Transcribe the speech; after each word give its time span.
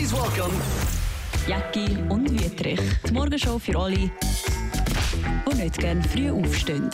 Please 0.00 0.14
welcome 0.16 0.54
Jacki 1.46 1.86
und 2.08 2.30
Wüterich. 2.30 2.80
Die 3.06 3.12
Morgenshow 3.12 3.58
für 3.58 3.78
alle, 3.78 3.96
die 3.96 5.54
nicht 5.62 5.76
gerne 5.78 6.02
früh 6.04 6.30
aufstehen. 6.30 6.88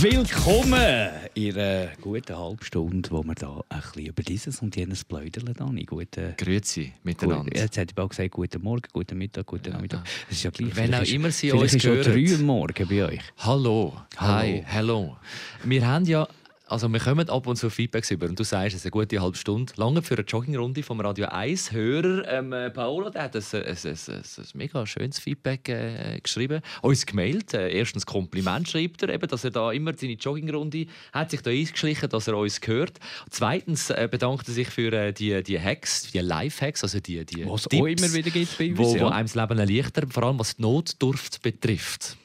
Willkommen 0.00 1.08
in 1.34 1.58
einer 1.58 1.88
guten 2.00 2.38
halben 2.38 2.62
Stunde, 2.62 3.10
wo 3.10 3.24
wir 3.24 3.34
da 3.34 3.64
ein 3.68 3.80
bisschen 3.80 4.06
über 4.06 4.22
dieses 4.22 4.62
und 4.62 4.76
jenes 4.76 5.02
pläudern. 5.04 5.52
Dani. 5.54 5.82
Guten, 5.86 6.34
Grüezi 6.36 6.92
miteinander. 7.02 7.50
gut, 7.50 7.56
jetzt 7.58 7.76
hätte 7.76 7.90
ich 7.90 7.94
bald 7.96 8.10
gesagt, 8.10 8.30
guten 8.30 8.62
Morgen, 8.62 8.82
guten 8.92 9.18
Mittag, 9.18 9.46
guten 9.46 9.72
Nachmittag. 9.72 10.04
Das 10.28 10.38
ist 10.38 10.44
ja 10.44 10.50
gleich. 10.50 10.76
Wenn 10.76 10.94
auch 10.94 11.02
ist- 11.02 11.10
immer 11.12 11.32
Sie 11.32 11.50
uns 11.50 11.74
ist 11.74 11.82
schon 11.82 11.96
hören. 11.96 12.12
drei 12.12 12.32
Uhr 12.32 12.38
morgen 12.38 12.88
bei 12.88 13.04
euch. 13.06 13.20
Hallo. 13.38 13.92
Hi, 14.18 14.64
Hallo. 14.72 15.16
Wir 15.64 15.84
haben 15.84 16.04
ja, 16.04 16.28
also 16.68 16.88
wir 16.92 17.00
kommen 17.00 17.28
ab 17.28 17.46
und 17.46 17.56
zu 17.56 17.70
Feedbacks 17.70 18.10
über 18.10 18.26
und 18.26 18.38
du 18.38 18.44
sagst, 18.44 18.68
es 18.68 18.80
ist 18.80 18.84
eine 18.84 18.90
gute 18.90 19.20
halbe 19.20 19.36
Stunde. 19.36 19.72
Lange 19.76 20.02
für 20.02 20.14
eine 20.14 20.24
Joggingrunde 20.24 20.82
vom 20.82 21.00
Radio 21.00 21.26
1 21.26 21.72
Hörer. 21.72 22.28
Ähm, 22.28 22.52
äh, 22.52 22.70
Paolo, 22.70 23.08
der 23.10 23.22
hat 23.22 23.36
ein, 23.36 23.42
ein, 23.52 23.62
ein, 23.62 23.98
ein, 24.16 24.44
mega 24.54 24.86
schönes 24.86 25.18
Feedback 25.18 25.68
äh, 25.68 26.20
geschrieben, 26.20 26.60
uns 26.82 27.06
gemailt. 27.06 27.54
Äh, 27.54 27.70
erstens 27.70 28.04
Kompliment 28.04 28.68
schreibt 28.68 29.02
er, 29.02 29.08
eben, 29.08 29.26
dass 29.26 29.44
er 29.44 29.50
da 29.50 29.72
immer 29.72 29.94
seine 29.96 30.12
Joggingrunde 30.12 30.86
hat 31.12 31.30
sich 31.30 31.40
da 31.40 31.50
eingeschlichen, 31.50 32.08
dass 32.10 32.28
er 32.28 32.36
uns 32.36 32.60
hört. 32.64 32.98
Zweitens 33.30 33.90
äh, 33.90 34.06
bedankt 34.10 34.46
er 34.48 34.54
sich 34.54 34.68
für 34.68 34.92
äh, 34.92 35.12
die, 35.12 35.42
die 35.42 35.58
Hacks, 35.58 36.10
die 36.12 36.18
Live-Hacks, 36.18 36.82
also 36.82 37.00
die, 37.00 37.24
die 37.24 37.46
Was 37.46 37.66
auch 37.66 37.70
Tipps, 37.70 38.02
immer 38.02 38.14
wieder 38.14 38.30
gibt 38.30 38.58
bei 38.58 38.70
uns. 38.70 38.78
wo, 38.78 38.92
wo 38.92 38.96
ja. 38.96 39.08
einem 39.08 39.26
das 39.26 39.34
Leben 39.34 39.58
erleichtert, 39.58 40.12
vor 40.12 40.24
allem 40.24 40.38
was 40.38 40.56
die 40.56 40.62
Notdurft 40.62 41.42
betrifft. 41.42 42.16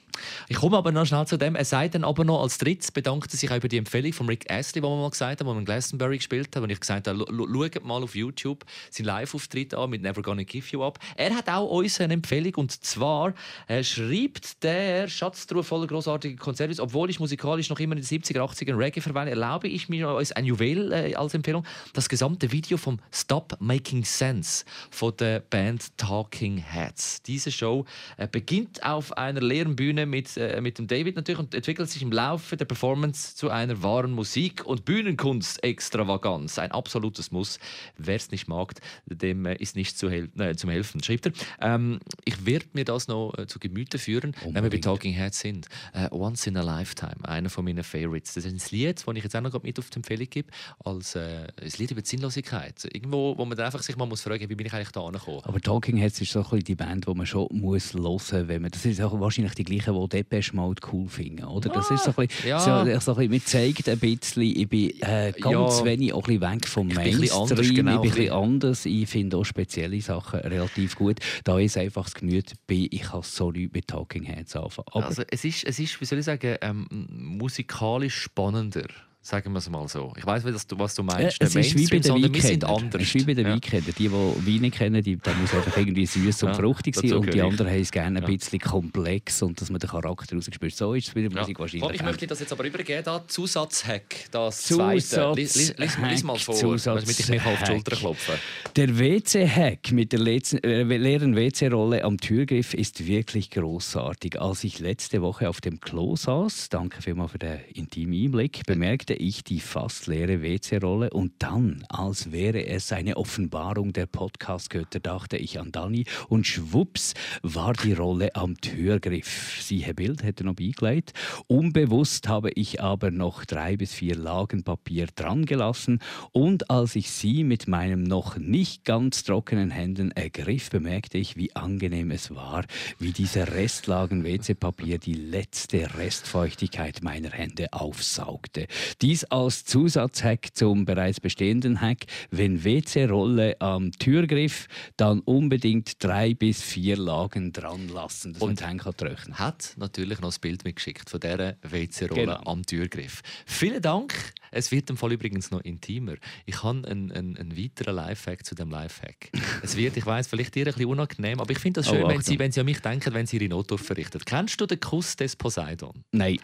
Ich 0.48 0.58
komme 0.58 0.78
aber 0.78 0.92
noch 0.92 1.06
schnell 1.06 1.26
zu 1.28 1.38
dem. 1.38 1.56
Er 1.56 1.66
sagt 1.66 1.96
dann 1.96 2.04
aber 2.04 2.24
noch 2.24 2.42
als 2.42 2.58
drittes, 2.58 2.92
bedankt 2.92 3.34
er 3.34 3.38
sich 3.38 3.52
auch 3.52 3.56
über 3.58 3.68
die 3.68 3.78
Empfehlung 3.78 4.14
von 4.14 4.28
Rick 4.28 4.52
Astley, 4.52 4.82
die 4.82 4.88
wir 4.88 4.96
mal 4.96 5.10
gesagt 5.10 5.40
haben, 5.40 5.48
wo 5.48 5.54
wir 5.54 5.60
in 5.60 5.66
Glastonbury 5.66 6.18
gespielt 6.18 6.56
haben, 6.56 6.64
wo 6.64 6.68
ich 6.72 6.80
gesagt 6.80 7.08
habe, 7.08 7.18
"Lu- 7.18 7.46
lu- 7.46 7.64
schaut 7.64 7.84
mal 7.86 8.04
auf 8.04 8.16
YouTube 8.16 8.66
seinen 8.90 9.06
Live-Auftritt 9.08 9.74
an 9.74 9.90
mit 9.90 10.02
Never 10.02 10.22
Gonna 10.22 10.44
Give 10.44 10.66
You 10.72 10.84
Up. 10.84 11.00
Er 11.16 11.34
hat 11.36 11.50
auch 11.50 11.70
uns 11.70 12.00
eine 12.02 12.14
Empfehlung 12.14 12.54
und 12.56 12.72
zwar 12.84 13.34
äh, 13.68 13.84
schreibt 13.84 14.64
der 14.64 15.08
Schatztruhe 15.08 15.64
voller 15.64 15.88
großartiger 15.88 16.36
Konzerte, 16.38 16.82
obwohl 16.82 17.10
ich 17.10 17.20
musikalisch 17.20 17.70
noch 17.70 17.80
immer 17.80 17.96
in 17.96 18.02
den 18.02 18.06
70er, 18.06 18.40
80er 18.40 18.78
Reggae 18.78 19.02
verweile, 19.02 19.32
erlaube 19.32 19.68
ich 19.68 19.90
mir 19.90 20.10
uns 20.14 20.32
ein 20.32 20.46
Juwel 20.46 20.92
äh, 20.92 21.16
als 21.16 21.34
Empfehlung, 21.34 21.66
das 21.94 22.10
gesamte 22.10 22.52
Video 22.52 22.78
vom 22.78 23.00
Stop 23.12 23.56
Making 23.60 24.04
Sense 24.04 24.66
von 24.92 25.16
der 25.18 25.40
Band 25.40 25.98
Talking 25.98 26.58
Heads. 26.58 27.22
Diese 27.24 27.52
Show 27.52 27.86
äh, 28.18 28.28
beginnt 28.28 28.84
auf 28.84 29.16
einer 29.18 29.42
leeren 29.42 29.76
Bühne 29.76 30.03
mit, 30.06 30.38
äh, 30.38 30.62
mit 30.62 30.78
dem 30.78 30.88
David 30.88 31.16
natürlich 31.16 31.40
und 31.40 31.54
entwickelt 31.54 31.90
sich 31.90 32.02
im 32.02 32.12
Laufe 32.12 32.58
der 32.58 32.66
Performance 32.66 33.36
zu 33.36 33.50
einer 33.50 33.82
wahren 33.84 34.12
Musik- 34.12 34.66
und 34.66 34.86
Bühnenkunst-Extravaganz. 34.86 36.60
Ein 36.60 36.72
absolutes 36.72 37.32
Muss. 37.32 37.60
Wer 37.98 38.16
es 38.16 38.32
nicht 38.32 38.48
mag, 38.48 38.74
dem 39.06 39.46
äh, 39.46 39.56
ist 39.56 39.76
nicht 39.76 39.98
zu 39.98 40.10
hel 40.10 40.30
äh, 40.38 40.56
zum 40.56 40.70
Helfen, 40.70 41.04
schreibt 41.04 41.28
er. 41.28 41.34
Ähm, 41.62 42.00
ich 42.26 42.46
werde 42.46 42.66
mir 42.74 42.86
das 42.86 43.08
noch 43.08 43.34
äh, 43.38 43.48
zu 43.48 43.60
Gemüte 43.60 44.00
führen, 44.00 44.36
wenn 44.42 44.54
wir 44.54 44.54
bei 44.54 44.60
Unbedingt. 44.60 44.86
Talking 44.86 45.14
Heads 45.14 45.40
sind. 45.40 45.68
Äh, 45.94 46.10
Once 46.12 46.48
in 46.48 46.58
a 46.58 46.62
Lifetime, 46.62 47.18
einer 47.24 47.50
von 47.50 47.66
meinen 47.66 47.84
Favorites. 47.84 48.34
Das 48.34 48.46
ist 48.46 48.52
ein 48.54 48.78
Lied, 48.78 49.04
das 49.06 49.16
ich 49.16 49.24
jetzt 49.24 49.36
auch 49.36 49.42
noch 49.42 49.64
mit 49.64 49.80
auf 49.80 49.90
die 49.90 49.98
Empfehlung 49.98 50.28
gebe, 50.30 50.50
als 50.84 51.16
äh, 51.16 51.48
ein 51.62 51.72
Lied 51.78 51.92
über 51.92 52.02
die 52.02 52.10
Sinnlosigkeit. 52.10 52.86
Irgendwo, 52.86 53.38
wo 53.38 53.46
man 53.46 53.58
dann 53.58 53.66
einfach 53.66 53.82
sich 53.82 53.96
mal 53.96 54.06
muss 54.06 54.22
fragen 54.22 54.50
wie 54.50 54.56
bin 54.56 54.68
ich 54.68 54.74
eigentlich 54.74 54.92
da 54.92 55.02
angekommen? 55.02 55.42
Aber 55.44 55.60
Talking 55.60 55.98
Heads 55.98 56.22
ist 56.22 56.32
so 56.32 56.40
ein 56.40 56.44
bisschen 56.44 56.64
die 56.64 56.76
Band, 56.76 57.08
die 57.08 57.14
man 57.14 57.26
schon 57.26 57.48
muss 57.52 57.94
hören 57.94 58.02
muss. 58.04 58.32
Wenn 58.32 58.62
man, 58.62 58.72
das 58.72 58.86
ist 58.86 59.02
auch 59.02 59.20
wahrscheinlich 59.20 59.56
die 59.56 59.64
gleichen, 59.94 60.10
die 60.10 60.18
Depeche 60.18 60.56
Mode 60.56 60.82
cool 60.92 61.08
finden. 61.08 61.44
Oder? 61.46 61.70
Das 61.70 61.90
ist 61.92 62.04
so 62.04 62.12
ein 62.18 62.28
bisschen, 62.28 62.50
Ja. 62.50 62.60
so, 62.60 62.66
so 63.00 63.12
ein 63.20 63.30
bisschen, 63.30 63.32
man 63.32 63.46
zeigt 63.46 63.90
ein 63.90 64.00
bisschen, 64.00 64.42
ich 64.44 64.68
bin 64.70 64.90
äh, 65.02 65.34
ganz 65.40 65.80
Ja. 65.80 65.86
wenig 65.86 66.14
auch 66.14 66.28
ein 66.28 66.40
bisschen 66.40 66.42
weg 66.54 66.68
vom 66.68 66.90
Ich 66.90 66.96
bin 66.96 67.04
Mainstream. 67.20 67.42
anders, 67.42 67.60
genau, 67.60 67.62
ich 67.62 67.74
bin 67.76 67.88
ein 67.88 67.96
ein 67.96 68.02
bisschen 68.02 68.32
anders. 68.34 68.86
Ich 68.86 69.10
finde 69.10 69.38
auch 69.38 69.44
spezielle 69.44 70.02
Sachen 70.02 70.40
relativ 70.42 70.96
gut. 70.96 71.20
Da 71.44 71.60
ist 71.60 71.78
einfach 71.78 72.04
das 72.06 72.14
Gemüt 72.16 72.54
bin, 72.68 72.88
ich 72.92 73.02
kann 73.02 73.22
so 73.24 73.52
nichts 73.52 73.74
mit 73.74 73.88
Talking 73.88 74.24
Heads 74.24 74.56
anfangen. 74.56 74.88
Aber 74.92 75.06
Also 75.08 75.24
es 75.30 75.44
ist, 75.46 75.64
es 75.66 75.80
ist, 75.80 76.00
wie 76.02 76.06
soll 76.06 76.20
ich 76.20 76.26
sagen, 76.26 76.56
ähm, 76.62 76.88
musikalisch 77.10 78.16
spannender. 78.22 78.88
Sagen 79.26 79.54
wir 79.54 79.60
es 79.60 79.70
mal 79.70 79.88
so. 79.88 80.12
Ich 80.18 80.26
weiß, 80.26 80.44
was 80.44 80.68
du, 80.68 80.78
was 80.78 80.96
du 80.96 81.02
meinst. 81.04 81.38
es 81.42 81.54
der 81.54 81.62
ist 81.62 81.78
wie 81.78 81.88
bei 81.88 82.00
den 82.00 82.64
anders. 82.66 83.02
Es 83.02 83.08
ist 83.08 83.14
wie 83.16 83.24
bei 83.24 83.34
den 83.34 83.48
Ja. 83.48 83.56
Die, 83.56 83.94
die 83.94 84.12
Wein 84.12 84.62
nicht 84.62 84.76
kennen, 84.76 85.02
die, 85.02 85.16
da 85.16 85.34
muss 85.36 85.54
einfach 85.54 85.78
irgendwie 85.78 86.06
süß 86.06 86.44
und 86.44 86.50
Ja, 86.50 86.56
fruchtig 86.56 86.94
sein. 86.94 87.14
Und 87.14 87.34
die 87.34 87.42
anderen 87.42 87.70
haben 87.72 87.80
es 87.80 87.90
gerne 87.90 88.20
ein 88.20 88.24
Ja. 88.24 88.28
bisschen 88.28 88.60
komplex 88.60 89.42
und 89.42 89.62
dass 89.62 89.70
man 89.70 89.80
den 89.80 89.90
Charakter 89.90 90.36
rausspürt. 90.36 90.76
So 90.76 90.94
ist 90.94 91.08
es 91.08 91.14
bei 91.14 91.22
der 91.22 91.32
Musik 91.32 91.56
Ja. 91.56 91.60
wahrscheinlich. 91.62 91.92
Ich 91.94 92.04
möchte 92.04 92.28
das 92.28 92.42
jetzt 92.42 92.52
aber 92.52 92.66
übergeben. 92.66 93.02
Da 93.06 93.24
Zusatzhack, 93.26 94.26
das 94.32 94.64
Zusatz- 94.64 95.08
zweite. 95.08 95.40
Lies, 95.40 95.56
lies, 95.56 95.78
lies, 95.78 95.98
lies 96.10 96.24
mal 96.24 96.38
vor, 96.38 96.56
Zusatz- 96.56 97.00
damit 97.06 97.18
ich 97.18 97.30
mich 97.30 97.46
auf 97.46 97.60
die 97.62 97.66
Schulter 97.68 97.92
Hack. 97.92 98.00
klopfen 98.00 98.36
Der 98.76 99.00
WC-Hack 99.00 99.92
mit 99.94 100.12
der 100.12 100.20
äh, 100.20 100.84
leeren 100.98 101.38
WC-Rolle 101.38 102.04
am 102.04 102.18
Türgriff 102.18 102.74
ist 102.74 103.08
wirklich 103.08 103.50
großartig. 103.52 104.42
Als 104.42 104.66
ich 104.66 104.80
letzte 104.80 105.22
Woche 105.22 105.48
auf 105.48 105.62
dem 105.62 105.80
Klo 105.80 106.18
saß, 106.18 106.68
danke 106.68 107.02
vielmals 107.02 107.32
für 107.32 107.40
den 107.40 107.60
intimen 107.74 108.22
Einblick, 108.26 108.66
bemerkte 108.66 109.13
ich 109.16 109.44
die 109.44 109.60
fast 109.60 110.08
leere 110.08 110.42
WC-Rolle 110.42 111.10
und 111.12 111.34
dann, 111.40 111.86
als 111.90 112.32
wäre 112.32 112.66
es 112.66 112.92
eine 112.92 113.18
Offenbarung 113.18 113.94
der 113.94 114.06
Podcast-Götter, 114.06 115.00
dachte 115.00 115.38
ich 115.38 115.60
an 115.60 115.72
Dani 115.72 116.06
und 116.30 116.48
schwupps 116.48 117.14
war 117.42 117.74
die 117.74 117.94
Rolle 117.94 118.36
am 118.36 118.60
Türgriff. 118.60 119.62
Siehe 119.62 119.94
Bild, 119.94 120.24
hätte 120.24 120.44
noch 120.44 120.56
beigelegt. 120.56 121.14
Unbewusst 121.48 122.28
habe 122.28 122.52
ich 122.52 122.82
aber 122.82 123.12
noch 123.12 123.46
drei 123.46 123.78
bis 123.78 123.94
vier 123.94 124.16
Lagen 124.16 124.64
Papier 124.64 125.08
dran 125.16 125.46
gelassen 125.46 126.00
und 126.32 126.70
als 126.70 126.96
ich 126.96 127.12
sie 127.12 127.44
mit 127.44 127.68
meinem 127.68 128.04
noch 128.04 128.38
nicht 128.38 128.86
ganz 128.86 129.24
trockenen 129.24 129.72
Händen 129.72 130.12
ergriff, 130.12 130.70
bemerkte 130.70 131.18
ich, 131.18 131.36
wie 131.38 131.56
angenehm 131.56 132.12
es 132.12 132.34
war, 132.34 132.66
wie 133.00 133.12
diese 133.12 133.48
Restlagen 133.48 134.24
WC-Papier 134.24 134.98
die 134.98 135.14
letzte 135.14 135.98
Restfeuchtigkeit 135.98 137.04
meiner 137.04 137.32
Hände 137.32 137.72
aufsaugte. 137.72 138.68
Dies 139.04 139.26
als 139.26 139.66
Zusatzhack 139.66 140.56
zum 140.56 140.86
bereits 140.86 141.20
bestehenden 141.20 141.82
Hack. 141.82 142.06
Wenn 142.32 142.64
WC-Rolle 142.64 143.60
am 143.60 143.92
Türgriff, 143.92 144.68
dann 144.96 145.20
unbedingt 145.20 146.02
drei 146.02 146.34
bis 146.34 146.62
vier 146.62 146.96
Lagen 146.96 147.52
dran 147.52 147.90
lassen, 147.90 148.32
dass 148.32 148.40
man 148.40 148.52
Und- 148.52 148.66
Hände 148.66 148.82
kann 148.86 148.96
trocknen 148.96 149.40
Hat 149.40 149.74
natürlich 149.76 150.22
noch 150.22 150.30
das 150.30 150.40
Bild 150.40 150.64
mitgeschickt 150.64 151.10
von 151.10 151.20
dieser 151.20 151.58
WC-Rolle 151.64 152.22
Genau. 152.22 152.44
am 152.46 152.66
Türgriff. 152.66 153.22
Vielen 153.46 153.82
Dank. 153.82 154.14
Es 154.52 154.72
wird 154.72 154.90
im 154.90 154.96
Fall 154.96 155.12
übrigens 155.12 155.52
noch 155.52 155.60
intimer. 155.66 156.14
Ich 156.46 156.64
habe 156.64 156.88
einen, 156.88 157.12
einen, 157.12 157.36
einen 157.36 157.58
weiteren 157.58 157.96
Lifehack 157.98 158.46
zu 158.46 158.56
dem 158.56 158.70
Lifehack. 158.70 159.32
es 159.64 159.76
wird, 159.76 159.98
ich 159.98 160.06
weiß, 160.06 160.28
vielleicht 160.28 160.56
dir 160.56 160.62
ein 160.66 160.72
bisschen 160.74 160.86
unangenehm, 160.86 161.42
aber 161.42 161.52
ich 161.52 161.60
finde 161.60 161.82
das 161.82 161.90
Oh, 161.90 161.92
schön, 161.96 162.04
wenn, 162.04 162.12
Achtung. 162.20 162.22
sie, 162.24 162.40
wenn 162.40 162.54
sie 162.54 162.62
an 162.62 162.68
mich 162.68 162.80
denken, 162.80 163.14
wenn 163.14 163.26
sie 163.26 163.36
ihre 163.36 163.50
Notdurft 163.50 163.86
verrichtet. 163.86 164.26
Kennst 164.26 164.62
du 164.62 164.66
den 164.66 164.80
Kuss 164.80 165.18
des 165.18 165.36
Poseidon? 165.36 166.06
Nein. 166.14 166.40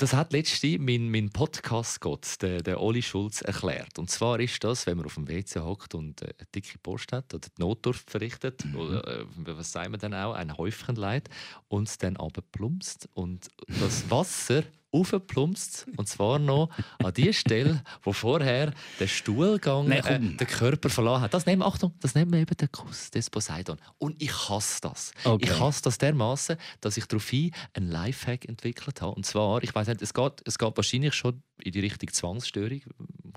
Das 0.00 0.14
hat 0.14 0.32
letztens 0.32 0.80
mein, 0.80 1.10
mein 1.10 1.28
Podcast-Gott, 1.28 2.40
der, 2.40 2.62
der 2.62 2.80
Oli 2.80 3.02
Schulz, 3.02 3.42
erklärt. 3.42 3.98
Und 3.98 4.08
zwar 4.08 4.40
ist 4.40 4.64
das, 4.64 4.86
wenn 4.86 4.96
man 4.96 5.04
auf 5.04 5.16
dem 5.16 5.28
WC 5.28 5.60
hockt 5.60 5.94
und 5.94 6.22
äh, 6.22 6.32
eine 6.38 6.48
dicke 6.54 6.78
Post 6.78 7.12
hat 7.12 7.34
oder 7.34 7.46
die 7.46 7.60
Notdurft 7.60 8.10
verrichtet, 8.10 8.64
oder 8.74 9.06
äh, 9.06 9.26
was 9.44 9.72
sagen 9.72 9.92
wir 9.92 9.98
dann 9.98 10.14
auch, 10.14 10.32
ein 10.32 10.56
Häufchen 10.56 10.96
Leid, 10.96 11.28
und 11.68 11.86
es 11.86 11.98
dann 11.98 12.16
aber 12.16 12.40
plumpst 12.40 13.10
und 13.12 13.48
das 13.78 14.10
Wasser 14.10 14.62
aufplumpst 14.92 15.86
und 15.96 16.08
zwar 16.08 16.38
noch 16.38 16.70
an 16.98 17.12
die 17.14 17.32
Stelle, 17.32 17.82
wo 18.02 18.12
vorher 18.12 18.72
der 18.98 19.06
Stuhlgang 19.06 19.88
Nein, 19.88 20.04
äh, 20.04 20.18
den 20.36 20.46
Körper 20.46 20.90
verloren 20.90 21.22
hat. 21.22 21.34
Das 21.34 21.46
nehmen, 21.46 21.62
Achtung, 21.62 21.94
das 22.00 22.14
nennen 22.14 22.32
wir 22.32 22.40
eben 22.40 22.56
den 22.56 22.70
Kuss 22.72 23.10
des 23.10 23.30
Poseidon. 23.30 23.78
Und 23.98 24.20
ich 24.20 24.32
hasse 24.48 24.80
das. 24.80 25.12
Okay. 25.24 25.44
Ich 25.44 25.60
hasse 25.60 25.82
das 25.82 25.98
dermaßen, 25.98 26.56
dass 26.80 26.96
ich 26.96 27.06
daraufhin 27.06 27.52
einen 27.74 27.90
Lifehack 27.90 28.48
entwickelt 28.48 29.00
habe. 29.02 29.14
Und 29.14 29.26
zwar, 29.26 29.62
ich 29.62 29.74
weiß 29.74 29.88
nicht, 29.88 30.02
es 30.02 30.14
geht, 30.14 30.42
es 30.44 30.58
geht 30.58 30.76
wahrscheinlich 30.76 31.14
schon 31.14 31.42
in 31.62 31.72
die 31.72 31.80
Richtung 31.80 32.12
Zwangsstörung, 32.12 32.80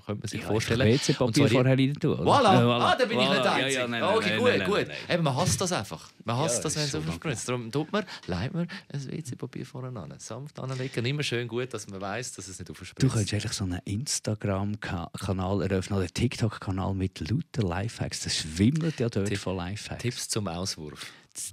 könnte 0.04 0.20
man 0.22 0.28
sich 0.28 0.42
vorstellen. 0.44 0.86
WC-Papier 0.86 1.48
vorher 1.48 1.78
rein 1.78 1.94
tun. 1.94 2.18
Voilà. 2.20 2.54
Ja, 2.54 2.78
Ah, 2.78 2.96
da 2.96 3.04
bin 3.04 3.18
ich 3.18 3.26
Voilà. 3.26 3.30
nicht 3.32 3.44
der 3.44 3.58
Ja, 3.58 3.68
ja, 3.68 3.88
nein, 3.88 4.02
Ah, 4.02 4.14
okay, 4.14 4.28
nein, 4.30 4.38
gut, 4.38 4.48
nein, 4.48 4.58
nein, 4.58 4.68
gut. 4.68 4.76
nein, 4.78 4.88
nein. 4.88 5.14
Eben, 5.14 5.24
man 5.24 5.36
hasst 5.36 5.60
das 5.60 5.72
einfach. 5.72 6.08
Man 6.24 6.36
hasst 6.36 6.56
Ja, 6.58 6.62
das, 6.62 6.76
wenn 6.76 6.82
es 6.84 6.94
aufspritzt. 6.94 7.48
Darum 7.48 7.70
tut 7.72 7.92
man, 7.92 8.04
leitet 8.26 8.54
man 8.54 8.68
ein 8.92 9.10
WC-Papier 9.10 9.66
vorne 9.66 10.00
an. 10.00 10.14
Sanft 10.18 10.58
anlegen. 10.58 11.04
Immer 11.04 11.22
schön 11.22 11.48
gut, 11.48 11.72
dass 11.74 11.88
man 11.88 12.00
weiß, 12.00 12.32
dass 12.34 12.48
es 12.48 12.58
nicht 12.58 12.70
aufspritzt. 12.70 13.02
Du 13.02 13.08
könntest 13.08 13.32
eigentlich 13.34 13.52
so 13.52 13.64
einen 13.64 13.80
Instagram-Kanal 13.84 15.62
eröffnen 15.62 15.96
oder 15.98 16.04
einen 16.06 16.14
TikTok-Kanal 16.14 16.94
mit 16.94 17.20
lauter 17.20 17.62
Lifehacks. 17.66 18.20
Das 18.20 18.36
schwimmelt 18.36 19.00
ja 19.00 19.08
dort 19.08 19.28
Tipp- 19.28 19.38
von 19.38 19.56
Lifehacks. 19.56 20.02
Tipps 20.02 20.28
zum 20.28 20.48
Auswurf. 20.48 21.06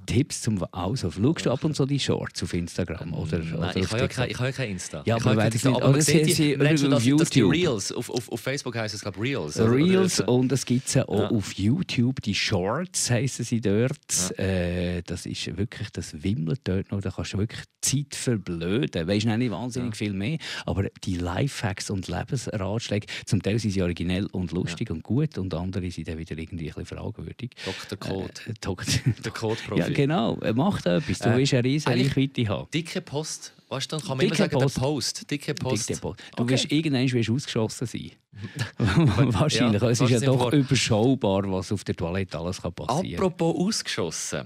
Tipps 0.05 0.41
zum 0.41 0.63
Auslaufen. 0.71 1.23
Schaust 1.23 1.45
du 1.45 1.51
ab 1.51 1.63
und 1.63 1.75
zu 1.75 1.85
die 1.85 1.99
Shorts 1.99 2.43
auf 2.43 2.53
Instagram? 2.53 3.13
Oder, 3.13 3.39
Nein, 3.39 3.53
oder 3.55 3.75
ich 3.77 3.87
habe 3.91 3.99
ja, 4.01 4.07
kein, 4.07 4.29
ich 4.29 4.37
habe 4.37 4.45
ja 4.47 4.51
kein 4.51 4.69
Insta. 4.71 5.03
Ja, 5.05 5.17
ich 5.17 5.23
aber 5.25 5.41
habe 5.43 5.53
Insta, 5.53 5.69
nicht- 5.69 5.81
aber 5.81 6.01
sieht 6.01 6.35
sie- 6.35 6.55
auf 6.55 6.63
das, 6.63 6.81
das 6.81 7.29
die 7.29 7.39
YouTube. 7.39 7.51
Reels. 7.53 7.91
Auf, 7.91 8.09
auf, 8.09 8.31
auf 8.31 8.39
Facebook 8.39 8.75
heisst 8.75 8.93
es, 8.95 9.01
glaube 9.01 9.17
ich, 9.17 9.35
Reels. 9.35 9.59
oder? 9.59 9.71
Reels 9.73 10.19
Oder- 10.21 10.29
und 10.29 10.51
es 10.51 10.65
gibt 10.65 10.87
sie 10.87 11.07
auch 11.07 11.19
Ja. 11.19 11.29
auf 11.31 11.53
YouTube, 11.53 12.21
die 12.21 12.35
Shorts 12.35 13.09
heißen 13.09 13.43
sie 13.43 13.59
dort. 13.61 14.37
Äh, 14.39 15.01
das 15.03 15.25
ist 15.25 15.57
wirklich, 15.57 15.89
das 15.91 16.21
wimmelt 16.23 16.61
dort 16.65 16.91
noch, 16.91 17.01
da 17.01 17.09
kannst 17.09 17.33
du 17.33 17.39
wirklich 17.39 17.61
Zeit 17.81 18.13
verblöden. 18.13 19.07
Weisst 19.07 19.25
du 19.25 19.35
nicht 19.37 19.51
wahnsinnig 19.51 19.95
viel 19.97 20.13
mehr, 20.13 20.37
aber 20.67 20.85
die 21.03 21.15
Lifehacks 21.15 21.89
und 21.89 22.07
Lebensratschläge, 22.07 23.07
zum 23.25 23.41
Teil 23.41 23.57
sind 23.57 23.71
sie 23.71 23.81
originell 23.81 24.27
und 24.27 24.51
lustig 24.51 24.91
und 24.91 25.01
gut 25.03 25.37
und 25.39 25.53
andere 25.55 25.89
sind 25.89 26.07
dann 26.07 26.17
wieder 26.19 26.37
irgendwie 26.37 26.69
ein 26.69 26.75
bisschen 26.75 26.97
fragwürdig. 26.97 27.51
Dr. 27.89 27.97
Code. 27.97 28.33
Äh, 28.47 28.53
Dok- 28.61 28.83
Der 29.23 29.31
Code-Profi. 29.75 29.91
ja, 29.91 29.95
genau, 29.95 30.37
Äh, 30.41 30.53
mach 30.53 30.81
da 30.81 30.97
etwas, 30.97 31.19
du 31.19 31.29
Äh, 31.29 31.37
willst 31.37 31.53
eine 31.53 31.63
riesige 31.63 31.91
Reichweite 31.91 32.47
haben. 32.47 32.67
Dicke 32.71 33.01
Post. 33.01 33.53
Weißt 33.69 33.89
du, 33.89 33.95
dann 33.95 34.05
kann 34.05 34.17
man 34.17 34.25
immer 34.25 34.35
Dicke 34.35 34.49
sagen, 34.49 34.59
Post. 34.59 34.75
der 34.77 34.81
Post. 34.81 35.31
Dicke 35.31 35.53
Post. 35.53 35.89
Dicke 35.89 36.01
Post. 36.01 36.19
Du 36.35 36.43
Okay. 36.43 36.51
wirst 36.53 36.71
irgendwann 36.71 37.09
wirst 37.11 37.29
ausgeschossen 37.29 37.87
sein. 37.87 38.11
Wahrscheinlich. 38.77 39.81
Ja, 39.81 39.89
es 39.89 40.01
ist 40.01 40.09
ja 40.09 40.19
doch 40.19 40.37
vor- 40.39 40.51
überschaubar, 40.53 41.49
was 41.51 41.71
auf 41.71 41.83
der 41.85 41.95
Toilette 41.95 42.37
alles 42.37 42.61
kann 42.61 42.73
passieren 42.73 43.15
kann. 43.15 43.25
Apropos 43.27 43.55
ausgeschossen. 43.67 44.43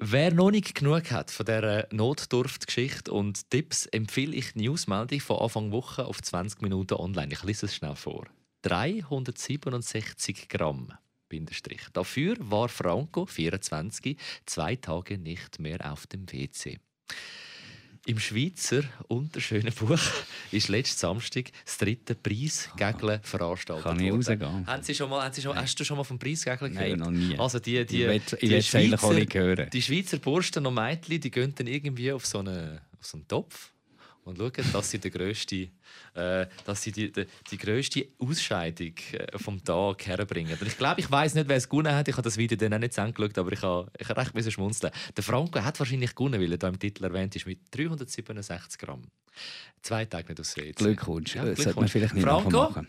Wer 0.00 0.32
noch 0.34 0.50
nicht 0.50 0.74
genug 0.74 1.10
hat 1.10 1.30
von 1.30 1.46
dieser 1.46 1.86
Notdurft-Geschichte 1.92 3.10
und 3.10 3.48
Tipps, 3.50 3.86
empfehle 3.86 4.34
ich 4.36 4.52
die 4.52 4.68
Newsmeldung 4.68 5.20
von 5.20 5.38
Anfang 5.38 5.72
Woche 5.72 6.04
auf 6.04 6.20
20 6.20 6.60
Minuten 6.60 6.94
online. 6.94 7.32
Ich 7.32 7.42
lese 7.44 7.66
es 7.66 7.74
schnell 7.74 7.96
vor. 7.96 8.26
367 8.62 10.48
Gramm. 10.48 10.92
Dafür 11.92 12.36
war 12.40 12.68
Franco, 12.68 13.26
24, 13.26 14.16
zwei 14.46 14.76
Tage 14.76 15.18
nicht 15.18 15.58
mehr 15.58 15.92
auf 15.92 16.06
dem 16.06 16.30
WC. 16.32 16.78
Im 18.06 18.18
Schweizer 18.18 18.84
unterschönen 19.08 19.72
Buch 19.74 19.98
ist 20.50 20.68
letzten 20.68 20.98
Samstag 20.98 21.50
das 21.66 21.76
dritte 21.76 22.14
Preisgegeln 22.14 23.20
veranstaltet 23.22 23.84
Kann 23.84 24.00
ich 24.00 24.10
rausgehen? 24.10 24.66
Haben 24.66 24.82
Sie 24.82 24.94
schon 24.94 25.10
mal, 25.10 25.24
haben 25.24 25.34
Sie 25.34 25.42
schon, 25.42 25.54
hast 25.54 25.78
du 25.78 25.84
schon 25.84 25.98
mal 25.98 26.04
vom 26.04 26.18
Preisgegeln 26.18 26.72
gehört? 26.72 26.90
Nein, 26.90 26.98
noch 26.98 27.10
nie. 27.10 27.38
Also 27.38 27.58
die, 27.58 27.84
die, 27.84 28.04
ich 28.04 28.08
will 28.08 28.22
die, 28.40 28.54
ich 28.56 28.66
Schweizer- 28.66 29.12
nicht 29.12 29.34
hören. 29.34 29.68
die 29.70 29.82
Schweizer 29.82 30.18
Burschen 30.18 30.64
und 30.64 30.74
Mädchen, 30.74 31.20
die 31.20 31.30
gehen 31.30 31.54
dann 31.54 31.66
irgendwie 31.66 32.10
auf 32.12 32.24
so 32.24 32.38
einen, 32.38 32.78
auf 32.98 33.04
so 33.04 33.18
einen 33.18 33.28
Topf 33.28 33.72
und 34.28 34.36
schauen, 34.36 34.72
dass 34.72 34.90
sie, 34.90 34.98
den 34.98 35.10
grösste, 35.10 35.68
äh, 36.14 36.46
dass 36.64 36.82
sie 36.82 36.92
die, 36.92 37.10
die, 37.10 37.26
die 37.50 37.58
grösste 37.58 38.06
Ausscheidung 38.18 38.92
äh, 39.12 39.38
vom 39.38 39.62
Tag 39.64 40.06
herbringen. 40.06 40.56
Und 40.60 40.66
ich 40.66 40.76
glaube, 40.76 41.00
ich 41.00 41.10
weiß 41.10 41.34
nicht, 41.34 41.48
wer 41.48 41.56
es 41.56 41.68
gewonnen 41.68 41.94
hat. 41.94 42.08
Ich 42.08 42.14
habe 42.14 42.22
das 42.22 42.36
Video 42.36 42.56
dann 42.56 42.74
auch 42.74 42.78
nicht 42.78 42.92
zu 42.92 43.00
Ende 43.00 43.14
geschaut, 43.14 43.38
aber 43.38 43.52
ich 43.52 43.62
habe, 43.62 43.90
ich 43.98 44.08
habe 44.08 44.20
recht 44.20 44.34
müssen 44.34 44.52
schmunzeln. 44.52 44.92
Der 45.16 45.24
Franco 45.24 45.60
hat 45.60 45.78
wahrscheinlich 45.78 46.14
gewonnen, 46.14 46.40
weil 46.40 46.52
er 46.52 46.58
da 46.58 46.68
im 46.68 46.78
Titel 46.78 47.04
erwähnt 47.04 47.34
ist, 47.36 47.46
mit 47.46 47.60
367 47.70 48.78
Gramm. 48.78 49.02
Zwei 49.82 50.04
Tage 50.04 50.28
nicht 50.28 50.40
aus. 50.40 50.54
Glückwunsch. 50.74 51.34
Ja, 51.34 51.44
Das 51.44 51.62
sollte 51.62 51.78
man 51.80 51.88
vielleicht 51.88 52.14
nicht 52.14 52.24
Franco, 52.24 52.50
nachmachen. 52.50 52.88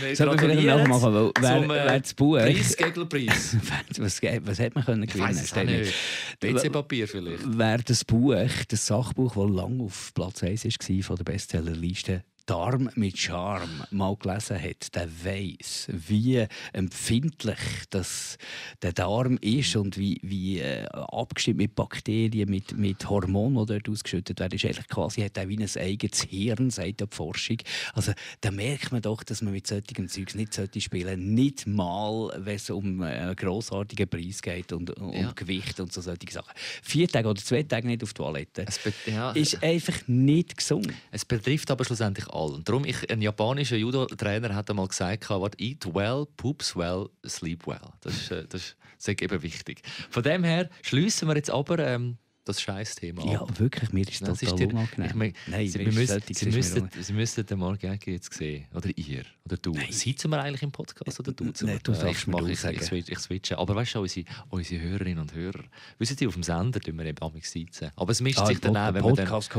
Wir 0.00 0.16
Sollte 0.16 0.26
man 0.26 0.38
vielleicht 0.38 0.66
gratulieren 0.66 0.90
nachmachen, 0.90 1.14
weil 1.14 1.30
wer, 1.40 1.60
zum, 1.60 1.70
äh, 1.70 1.74
wer 1.74 2.00
das 2.00 2.14
Buch... 2.14 2.38
Preisgegelpreis. 2.38 3.56
was, 3.98 4.22
was 4.22 4.58
hat 4.60 4.74
man 4.74 4.84
können 4.84 5.06
gewinnen 5.06 5.66
nicht. 5.66 5.94
WC-Papier 6.40 7.08
vielleicht. 7.08 7.42
Wer 7.46 7.78
das 7.78 8.04
Buch, 8.04 8.48
das 8.68 8.86
Sachbuch, 8.86 9.36
das 9.36 9.50
lange 9.50 9.82
auf 9.84 10.12
Platz 10.14 10.42
1 10.42 10.64
war 10.64 11.02
von 11.02 11.16
der 11.16 11.24
Bestsellerliste, 11.24 12.24
Darm 12.46 12.90
mit 12.94 13.18
Charme 13.18 13.84
mal 13.90 14.16
gelesen 14.16 14.60
hat, 14.60 14.94
der 14.94 15.08
weiß, 15.24 15.88
wie 15.92 16.46
empfindlich 16.72 17.58
das 17.90 18.38
der 18.82 18.92
Darm 18.92 19.38
ist 19.40 19.76
und 19.76 19.96
wie, 19.96 20.18
wie 20.22 20.60
äh, 20.60 20.86
abgestimmt 20.86 21.58
mit 21.58 21.74
Bakterien, 21.74 22.48
mit, 22.48 22.76
mit 22.76 23.08
Hormonen, 23.08 23.66
die 23.66 23.74
dort 23.74 23.88
ausgeschüttet 23.88 24.40
werden. 24.40 24.54
Ist 24.54 24.64
eigentlich 24.64 24.88
quasi 24.88 25.22
hat 25.22 25.36
er 25.36 25.48
wie 25.48 25.58
ein 25.58 25.68
eigenes 25.76 26.22
Hirn, 26.22 26.70
sagt 26.70 27.00
die 27.00 27.06
Forschung. 27.10 27.58
Also 27.94 28.12
da 28.40 28.50
merkt 28.50 28.92
man 28.92 29.02
doch, 29.02 29.22
dass 29.22 29.42
man 29.42 29.52
mit 29.52 29.66
solchen 29.66 30.08
Zeugs 30.08 30.34
nicht 30.34 30.54
sollte 30.54 30.80
spielen 30.80 31.34
Nicht 31.34 31.66
mal, 31.66 32.32
wenn 32.36 32.56
es 32.56 32.70
um 32.70 33.02
einen 33.02 33.36
grossartigen 33.36 34.08
Preis 34.08 34.42
geht 34.42 34.72
und 34.72 34.96
um 34.98 35.12
Ja. 35.12 35.32
Gewicht 35.32 35.80
und 35.80 35.92
so 35.92 36.00
solche 36.00 36.30
Sachen. 36.30 36.52
Vier 36.82 37.08
Tage 37.08 37.28
oder 37.28 37.40
zwei 37.42 37.62
Tage 37.62 37.86
nicht 37.86 38.02
auf 38.02 38.12
die 38.12 38.22
Toilette. 38.22 38.64
Ja, 39.06 39.32
ist 39.32 39.62
einfach 39.62 40.06
nicht 40.06 40.56
gesund. 40.56 40.92
es 41.10 41.24
betrifft 41.24 41.70
aber 41.70 41.84
schlussendlich 41.84 42.26
alle. 42.32 42.54
Und 42.54 42.68
darum, 42.68 42.84
ich, 42.84 43.10
ein 43.10 43.20
japanischer 43.20 43.76
Judo-Trainer 43.76 44.54
hat 44.54 44.70
einmal 44.70 44.88
gesagt, 44.88 45.28
eat 45.58 45.94
well, 45.94 46.26
poops 46.36 46.76
well, 46.76 47.08
sleep 47.26 47.66
well. 47.66 47.92
Das 48.00 48.14
ist, 48.14 48.30
äh, 48.30 48.46
das 48.48 48.76
ist 48.98 49.22
eben 49.22 49.42
wichtig. 49.42 49.82
Von 50.10 50.22
dem 50.22 50.44
her 50.44 50.68
schließen 50.82 51.28
wir 51.28 51.36
jetzt 51.36 51.50
aber 51.50 51.78
ähm, 51.78 52.18
das 52.44 52.60
Scheiß-Thema 52.62 53.24
Ja, 53.30 53.42
ab. 53.42 53.58
wirklich, 53.60 53.92
mir 53.92 54.08
ist 54.08 54.22
Das 54.26 54.40
total 54.40 54.66
unangenehm. 54.66 55.06
Ich 55.10 55.14
mein, 55.14 55.32
Nein, 55.46 55.68
Sie, 55.68 55.78
wir 55.78 55.92
müssen, 55.92 56.22
müssen, 56.52 57.16
müssen 57.16 57.46
den 57.46 57.60
Jäger 57.60 57.98
jetzt 58.12 58.32
sehen. 58.32 58.66
Oder 58.74 58.88
ihr. 58.96 59.24
Oder 59.44 59.56
du. 59.58 59.74
Sitzen 59.90 60.30
wir 60.30 60.40
eigentlich 60.42 60.62
im 60.62 60.72
Podcast 60.72 61.20
oder 61.20 61.32
du? 61.32 61.44
Nein, 61.44 61.78
du 61.82 61.92
darfst 61.92 62.04
ich, 62.22 62.26
mir 62.26 62.38
du 62.38 62.46
ich, 62.46 62.64
ich, 62.64 62.80
switch- 62.82 63.10
ich 63.10 63.18
switche. 63.18 63.58
Aber 63.58 63.74
weißt 63.76 63.94
du, 63.94 64.00
unsere, 64.00 64.26
unsere 64.48 64.80
Hörerinnen 64.82 65.18
und 65.18 65.34
Hörer, 65.34 65.64
wissen 65.98 66.16
Sie, 66.16 66.26
auf 66.26 66.34
dem 66.34 66.42
Sender 66.42 66.80
tun 66.80 66.96
wir 66.98 67.04
eben 67.04 67.22
amigs 67.22 67.50
sitzen. 67.52 67.90
Aber 67.96 68.12
es 68.12 68.20
mischt 68.20 68.38
Ah, 68.40 68.46
sich 68.46 68.58
dann 68.60 68.76
auch, 68.76 68.94
wenn 68.94 69.04
wir 69.04 69.12
dann... 69.14 69.26
Podcast 69.26 69.50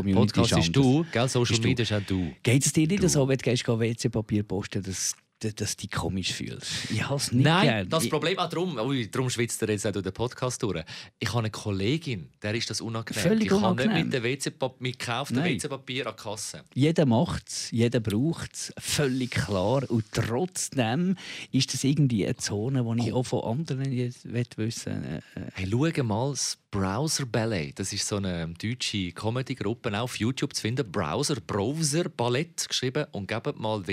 ist 0.51 0.57
ist 0.57 0.75
du, 0.75 1.05
gell? 1.11 1.27
Social 1.29 1.57
du. 1.57 1.67
Media 1.67 1.83
ist 1.83 1.93
auch 1.93 2.01
du. 2.01 2.33
Geht 2.43 2.65
es 2.65 2.73
dir 2.73 2.87
nicht 2.87 3.07
so, 3.09 3.27
wenn 3.27 3.37
du 3.37 3.43
WC-Papier 3.79 4.43
posten, 4.43 4.81
dass, 4.83 5.15
dass 5.41 5.75
du 5.75 5.81
dich 5.81 5.91
komisch 5.91 6.33
fühlst? 6.33 6.91
Ich 6.91 7.03
habe 7.03 7.15
es 7.15 7.31
nicht 7.31 7.43
Nein, 7.43 7.67
gern. 7.67 7.89
das 7.89 8.07
Problem 8.09 8.37
auch 8.37 8.49
darum, 8.49 8.77
ui, 8.77 9.09
darum 9.09 9.29
schwitzt 9.29 9.61
er 9.61 9.69
jetzt 9.69 9.85
auch 9.87 9.91
durch 9.91 10.03
den 10.03 10.13
Podcast 10.13 10.61
durch. 10.63 10.83
Ich 11.19 11.29
habe 11.29 11.39
eine 11.39 11.49
Kollegin, 11.49 12.29
der 12.41 12.53
ist 12.53 12.69
das 12.69 12.81
unangenehm. 12.81 13.23
Völlig 13.23 13.43
ich 13.43 13.49
kann 13.49 13.59
unangenehm. 13.59 13.93
nicht 13.93 14.05
mit, 14.05 14.13
dem 14.13 14.23
WC 14.23 14.51
mit 14.79 14.99
gekauftem. 14.99 15.43
WC-Papier 15.43 16.07
an 16.07 16.13
die 16.17 16.23
Kasse. 16.23 16.63
Jeder 16.73 17.05
macht 17.05 17.49
es, 17.49 17.71
jeder 17.71 17.99
braucht 17.99 18.53
es, 18.53 18.73
völlig 18.77 19.31
klar. 19.31 19.83
Und 19.89 20.05
trotzdem 20.11 21.17
ist 21.51 21.73
das 21.73 21.83
irgendwie 21.83 22.25
eine 22.25 22.37
Zone, 22.37 22.83
die 22.95 23.07
ich 23.07 23.13
auch 23.13 23.23
von 23.23 23.43
anderen 23.43 23.91
jetzt 23.91 24.31
will 24.31 24.45
wissen 24.55 25.03
äh, 25.03 25.21
Hey, 25.53 25.69
schau 25.69 26.03
mal 26.03 26.31
das 26.31 26.57
Browser 26.71 27.25
Ballet. 27.25 27.77
Das 27.77 27.91
ist 27.91 28.07
so 28.07 28.15
eine 28.15 28.47
deutsche 28.47 29.11
Comedy-Gruppe, 29.11 29.89
auch 29.97 30.03
auf 30.03 30.17
YouTube 30.17 30.55
zu 30.55 30.61
finden. 30.61 30.89
Browser, 30.89 31.35
Browser 31.45 32.05
Ballett 32.07 32.67
geschrieben 32.67 33.05
und 33.11 33.27
gebt 33.27 33.59
mal 33.59 33.85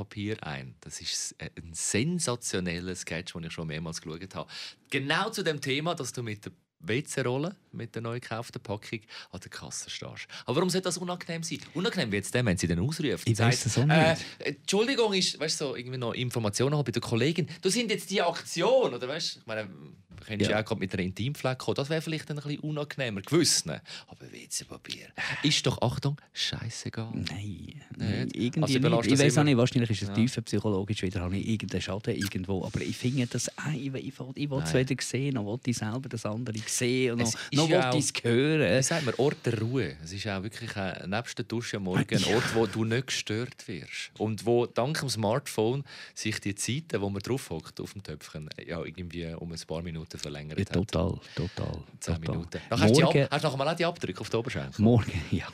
WC-Papier 0.00 0.42
ein. 0.42 0.74
Das 0.80 1.00
ist 1.00 1.34
ein 1.38 1.72
sensationeller 1.72 2.94
Sketch, 2.94 3.32
den 3.32 3.44
ich 3.44 3.52
schon 3.52 3.66
mehrmals 3.66 4.00
geschaut 4.00 4.34
habe. 4.34 4.50
Genau 4.90 5.30
zu 5.30 5.42
dem 5.42 5.60
Thema, 5.60 5.94
dass 5.94 6.12
du 6.12 6.22
mit 6.22 6.44
der 6.44 6.52
WC-Rolle, 6.80 7.56
mit 7.72 7.94
der 7.94 8.00
neu 8.00 8.18
gekauften 8.20 8.62
Packung, 8.62 9.00
an 9.32 9.40
der 9.40 9.50
Kasse 9.50 9.90
stehst. 9.90 10.26
Aber 10.46 10.56
warum 10.56 10.70
sollte 10.70 10.86
das 10.86 10.96
unangenehm 10.96 11.42
sein? 11.42 11.58
Unangenehm 11.74 12.10
wird 12.10 12.24
es 12.24 12.30
dann, 12.30 12.46
wenn 12.46 12.56
sie 12.56 12.66
dann 12.66 12.80
ausruft 12.80 13.28
Ich 13.28 13.38
weiss 13.38 13.64
das 13.64 13.76
auch 13.76 13.84
nicht. 13.84 13.98
Äh, 13.98 14.16
Entschuldigung, 14.38 15.12
ist, 15.12 15.38
weißt 15.38 15.60
du, 15.60 15.64
so, 15.66 15.76
irgendwie 15.76 15.98
noch 15.98 16.14
Informationen 16.14 16.74
haben 16.74 16.84
bei 16.84 16.92
der 16.92 17.02
Kollegin. 17.02 17.48
Du 17.60 17.68
sind 17.68 17.90
jetzt 17.90 18.10
die 18.10 18.22
Aktion, 18.22 18.94
oder 18.94 19.06
weißt 19.06 19.36
du? 19.36 19.40
Ich 19.40 19.46
meine, 19.46 19.68
du 20.16 20.24
könntest 20.24 20.50
ja. 20.50 20.56
Ja. 20.56 20.62
auch 20.62 20.68
gerade 20.68 20.80
mit 20.80 20.92
einer 20.92 21.02
Intimfleck 21.02 21.58
kommen. 21.58 21.74
Das 21.76 21.88
wäre 21.88 22.00
vielleicht 22.02 22.30
ein 22.30 22.36
bisschen 22.36 22.58
unangenehmer, 22.60 23.20
gewissen. 23.22 23.70
Aber 24.08 24.32
WC-Papier 24.32 25.08
ist 25.42 25.66
doch, 25.66 25.80
Achtung, 25.82 26.16
scheißegal. 26.32 27.10
Nein, 27.14 27.82
nein 27.96 28.28
irgendwie 28.32 28.62
Also 28.62 28.72
nicht. 28.74 28.82
belastet 28.82 29.12
Ich 29.12 29.18
das 29.18 29.26
weiß 29.26 29.38
auch 29.38 29.44
nicht, 29.44 29.56
wahrscheinlich 29.56 29.90
ist 29.90 30.02
es 30.02 30.08
Ja. 30.08 30.14
tiefer 30.14 30.42
psychologisch, 30.42 31.02
wieder 31.02 31.20
habe 31.20 31.36
ich 31.36 31.48
irgendeinen 31.48 31.82
Schaden 31.82 32.14
irgendwo. 32.16 32.64
Aber 32.64 32.80
ich 32.80 32.96
finde 32.96 33.26
das, 33.26 33.50
ich, 33.74 33.92
will- 33.92 34.06
ich, 34.06 34.18
will- 34.18 34.32
ich 34.34 34.50
will 34.50 34.58
es 34.62 34.72
Nein. 34.72 34.88
wieder 34.88 35.02
sehen, 35.02 35.34
noch 35.34 35.46
will 35.46 35.60
ich 35.66 35.76
selber 35.76 36.08
das 36.08 36.26
andere 36.26 36.58
sehen 36.66 37.18
noch, 37.18 37.32
noch 37.52 37.68
will 37.68 37.98
ich 38.00 38.12
es 38.16 38.24
hören. 38.24 38.78
Wie 38.78 38.82
sagt 38.82 39.04
man, 39.04 39.14
Ort 39.16 39.36
der 39.44 39.58
Ruhe. 39.60 39.96
Es 40.02 40.12
ist 40.12 40.26
auch 40.26 40.42
wirklich 40.42 40.74
ein, 40.76 41.10
nebst 41.10 41.36
der 41.38 41.44
Dusche 41.44 41.76
am 41.78 41.84
Morgen 41.84 42.16
ein 42.16 42.34
Ort, 42.34 42.54
wo 42.54 42.66
du 42.66 42.84
nicht 42.84 43.08
gestört 43.08 43.66
wirst. 43.68 44.10
Und 44.18 44.44
wo 44.46 44.66
dank 44.66 44.98
dem 45.00 45.08
Smartphone 45.08 45.84
sich 46.14 46.40
die 46.40 46.54
Zeiten, 46.54 47.00
wo 47.00 47.10
man 47.10 47.20
drauf 47.22 47.50
hockt 47.50 47.80
auf 47.80 47.92
dem 47.92 48.02
Töpfchen, 48.02 48.48
ja, 48.66 48.82
irgendwie 48.84 49.26
um 49.34 49.52
ein 49.52 49.58
paar 49.66 49.82
Minuten 49.82 49.99
verlängert 50.08 50.58
Ja, 50.58 50.64
hat. 50.66 50.72
total, 50.72 51.18
total. 51.34 51.78
Total. 52.00 52.18
Minuten. 52.20 52.58
Dann 52.70 52.80
hast, 52.80 52.96
du 52.96 53.00
Morgen, 53.02 53.26
hast 53.30 53.42
du 53.44 53.46
nachher 53.48 53.58
mal 53.58 53.68
auch 53.68 53.76
die 53.76 53.84
Abdrücke 53.84 54.20
auf 54.20 54.30
die 54.30 54.36
Oberschenkel. 54.36 54.82
morgen, 54.82 55.12
ja. 55.30 55.44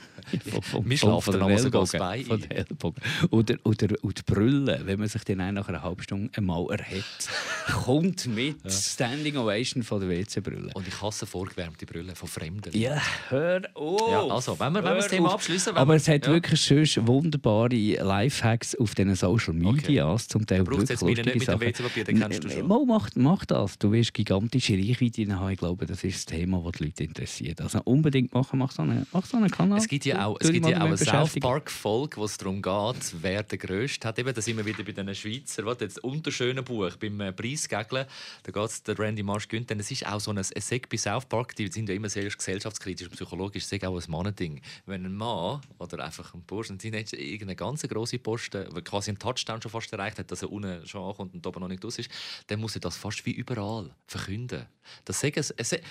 Vom- 0.50 0.62
vom- 0.62 0.88
Wir 0.91 0.97
schlafen 0.99 1.23
von 1.23 1.33
dann 1.35 1.43
aber 1.43 1.59
sogar 1.59 1.83
das 1.83 1.93
Bein 1.93 2.25
Von. 2.25 2.95
Oder, 3.31 3.57
oder, 3.65 3.88
und 4.03 4.19
die 4.19 4.23
Brille, 4.33 4.81
wenn 4.85 4.99
man 4.99 5.09
sich 5.09 5.25
dann 5.25 5.55
nach 5.55 5.69
einer 5.69 5.83
halben 5.83 6.03
Stunde 6.03 6.31
einmal 6.37 6.67
erhält, 6.71 7.05
kommt 7.85 8.26
mit 8.26 8.57
Standing 8.71 9.37
Ovation 9.37 9.83
von 9.83 10.00
der 10.00 10.09
WC-Brille. 10.09 10.71
Und 10.75 10.87
ich 10.87 11.03
hasse 11.03 11.26
vorgewärmte 11.26 11.87
Brillen 11.87 12.15
von 12.15 12.29
Fremden. 12.29 12.76
Ja, 12.79 13.00
hör 13.29 13.62
auf! 13.75 14.11
Ja, 14.11 14.26
also, 14.26 14.59
wenn 14.59 14.73
wir- 14.73 14.85
wenn 14.85 14.91
wir 14.93 14.97
das 14.97 15.09
Thema 15.09 15.37
wenn 15.38 15.76
Aber 15.76 15.95
es 15.97 16.09
hat 16.09 16.26
ja. 16.26 16.33
wirklich 16.33 16.61
sonst 16.61 17.07
wunderbare 17.07 17.75
Lifehacks 17.75 18.75
auf 18.76 18.95
diesen 18.95 19.15
Social 19.15 19.55
Medias. 19.55 20.29
Zum 20.29 20.47
Teil 20.47 20.62
braucht's 20.65 20.91
jetzt 20.91 21.03
wirklich 21.03 21.25
meine 21.26 21.37
nicht 21.38 21.49
mit 21.49 21.61
dem. 21.61 21.61
WC-Papier, 21.61 22.05
den 22.05 22.21
kennst 22.21 22.45
du 22.45 22.50
schon. 22.50 22.67
Mal, 22.67 22.85
mach, 22.87 23.09
mach 23.17 23.45
das. 23.45 23.79
Du 23.79 23.93
wirst 23.93 24.15
gigantische 24.37 24.75
Reichweite 24.75 25.38
haben. 25.38 25.50
Ich 25.50 25.59
glaube, 25.59 25.87
das 25.87 26.05
ist 26.05 26.16
das 26.16 26.25
Thema, 26.26 26.62
das 26.62 26.73
die 26.73 26.85
Leute 26.85 27.05
interessiert. 27.05 27.61
Also 27.61 27.81
unbedingt 27.85 28.33
machen, 28.35 28.59
mach 28.59 28.71
so 28.71 28.83
einen, 28.83 29.07
mach 29.12 29.25
so 29.25 29.37
einen 29.37 29.50
Kanal. 29.50 29.78
Es 29.78 29.88
gibt 29.88 30.05
ja 30.05 30.26
auch, 30.26 30.37
es 30.40 30.50
gibt 30.50 30.66
ja 30.66 30.81
auch 30.81 30.87
eine 30.87 30.97
South. 30.97 31.35
Park-Folge, 31.40 32.16
wo 32.16 32.25
es 32.25 32.37
darum 32.37 32.62
geht, 32.62 33.14
wer 33.21 33.43
der 33.43 33.59
Größte 33.59 34.09
hat. 34.09 34.19
Eben, 34.19 34.35
da 34.35 34.40
sind 34.40 34.57
wir 34.57 34.66
wieder 34.66 34.85
bei 34.85 34.93
diesen 34.93 35.14
Schweizer, 35.14 35.64
was 35.64 35.81
jetzt 35.81 36.02
unterschönen 36.02 36.64
Buch, 36.64 36.97
beim 36.97 37.21
äh, 37.21 37.33
Eisgegeln. 37.43 38.07
Da 38.43 38.52
geht 38.52 38.88
der 38.88 38.99
Randy 38.99 39.23
Marsh 39.23 39.49
gönnt. 39.49 39.71
Es 39.71 39.90
ist 39.90 40.07
auch 40.07 40.21
so 40.21 40.33
ein, 40.33 40.43
Seg 40.43 40.88
bei 40.88 40.97
South 40.97 41.26
Park, 41.26 41.55
die 41.57 41.69
sind 41.69 41.88
ja 41.88 41.95
immer 41.95 42.09
sehr 42.09 42.28
gesellschaftskritisch 42.28 43.09
und 43.09 43.14
psychologisch. 43.14 43.64
Es 43.64 43.73
ist 43.73 43.85
auch 43.85 43.97
ein 43.97 44.11
Mannending. 44.11 44.61
Wenn 44.87 45.05
ein 45.05 45.14
Mann 45.14 45.61
oder 45.78 46.05
einfach 46.05 46.35
ein 46.35 46.43
Bursch, 46.43 46.71
ein 46.71 46.78
Teenager, 46.78 47.19
irgendeine 47.19 47.57
ganz 47.57 47.83
große 47.83 48.19
Posten, 48.19 48.66
quasi 48.85 49.11
einen 49.11 49.19
Touchdown 49.19 49.62
schon 49.62 49.71
fast 49.71 49.93
erreicht 49.93 50.19
hat, 50.19 50.31
dass 50.31 50.43
er 50.43 50.52
unten 50.52 50.87
schon 50.87 51.02
ankommt 51.02 51.35
und 51.35 51.47
oben 51.47 51.61
noch 51.61 51.69
nicht 51.69 51.85
aus 51.85 51.99
ist, 51.99 52.11
dann 52.47 52.61
muss 52.61 52.75
er 52.75 52.81
das 52.81 52.97
fast 52.97 53.25
wie 53.26 53.33
überall 53.33 53.90
verkünden. 54.26 54.66
Das 55.04 55.21
sagen, 55.21 55.83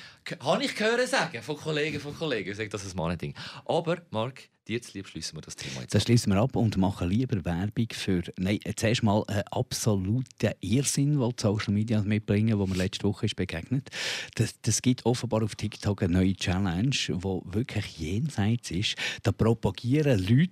habe 0.41 0.63
ich 0.63 0.75
gehört 0.75 1.07
sagen 1.07 1.41
von 1.41 1.57
Kollegen 1.57 1.99
von 1.99 2.17
Kollegen, 2.17 2.51
ich 2.51 2.57
sage, 2.57 2.69
das 2.69 2.83
ist 2.83 2.93
ein 2.93 2.97
Mannending. 2.97 3.33
Aber, 3.65 4.01
Marc, 4.11 4.49
Dir 4.67 4.81
lieb 4.93 5.07
schließen 5.07 5.37
wir 5.37 5.41
das 5.43 5.55
Thema 5.55 5.81
jetzt 5.81 5.93
Das 5.93 6.01
schließen 6.01 6.33
wir 6.33 6.41
ab 6.41 6.55
und 6.55 6.75
machen 6.77 7.07
lieber 7.07 7.45
Werbung 7.45 7.85
für, 7.91 8.23
nein, 8.37 8.57
zuerst 8.75 9.03
mal 9.03 9.23
einen 9.27 9.43
absoluten 9.51 10.53
Irrsinn, 10.59 11.19
den 11.19 11.29
die 11.29 11.41
Social 11.41 11.71
Media 11.71 12.01
mitbringen, 12.01 12.57
wo 12.57 12.65
mir 12.65 12.75
letzte 12.75 13.03
Woche 13.03 13.27
ist 13.27 13.35
begegnet. 13.35 13.91
Das, 14.33 14.59
das 14.63 14.81
gibt 14.81 15.05
offenbar 15.05 15.43
auf 15.43 15.53
TikTok 15.53 16.01
eine 16.01 16.13
neue 16.13 16.33
Challenge, 16.33 16.89
die 16.89 17.13
wirklich 17.13 17.99
jenseits 17.99 18.71
ist. 18.71 18.95
Da 19.21 19.31
propagieren 19.31 20.17
Leute, 20.27 20.51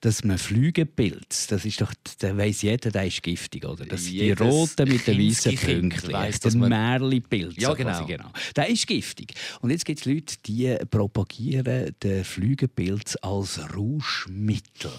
dass 0.00 0.24
man 0.24 0.38
Flügelpilz, 0.38 1.46
das 1.46 1.64
ist 1.64 1.80
doch, 1.80 1.94
da 2.18 2.36
weiss 2.36 2.62
jeder, 2.62 2.90
der 2.90 3.06
ist 3.06 3.22
giftig, 3.22 3.64
oder? 3.64 3.86
Das 3.86 4.06
die 4.06 4.32
roten 4.32 4.88
mit 4.88 5.06
den 5.06 5.20
weißen 5.20 5.54
Pünktchen, 5.54 6.10
der 6.10 6.56
man... 6.56 6.68
Märlipilz. 6.68 7.54
Ja, 7.58 7.74
genau. 7.74 8.04
genau. 8.06 8.32
Der 8.56 8.68
ist 8.68 8.88
giftig. 8.88 9.34
Und 9.60 9.70
jetzt 9.70 9.84
gibt 9.84 10.00
es 10.00 10.04
Leute, 10.04 10.34
die 10.44 10.76
propagieren 10.90 11.94
den 12.02 12.24
Flügelpilz 12.24 13.16
als 13.22 13.35
als 13.36 13.60
Rauschmittel. 13.74 14.90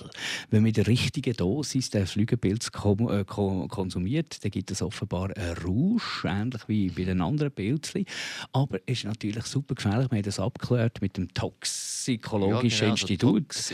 Wenn 0.50 0.62
man 0.62 0.67
in 0.67 0.74
der 0.74 0.88
richtigen 0.88 1.34
Dosis 1.34 1.89
den 1.89 2.06
Flügelpilz 2.06 2.67
äh, 2.67 3.24
konsumiert, 3.25 4.44
dann 4.44 4.51
gibt 4.51 4.72
es 4.72 4.82
offenbar 4.82 5.36
einen 5.36 5.58
Rausch, 5.58 6.25
ähnlich 6.25 6.62
wie 6.67 6.89
bei 6.89 7.03
den 7.03 7.22
anderen 7.22 7.51
Pilzen. 7.51 8.06
Aber 8.51 8.79
es 8.86 9.00
ist 9.00 9.06
natürlich 9.06 9.46
super 9.46 9.75
gefährlich. 9.75 10.12
Wir 10.12 10.17
haben 10.17 10.24
das 10.24 10.39
abgeklärt 10.39 11.01
mit 11.01 11.17
dem 11.17 11.34
Toxikologischen 11.34 12.89
ja, 12.89 12.94
genau, 12.96 13.38
Institut. 13.38 13.74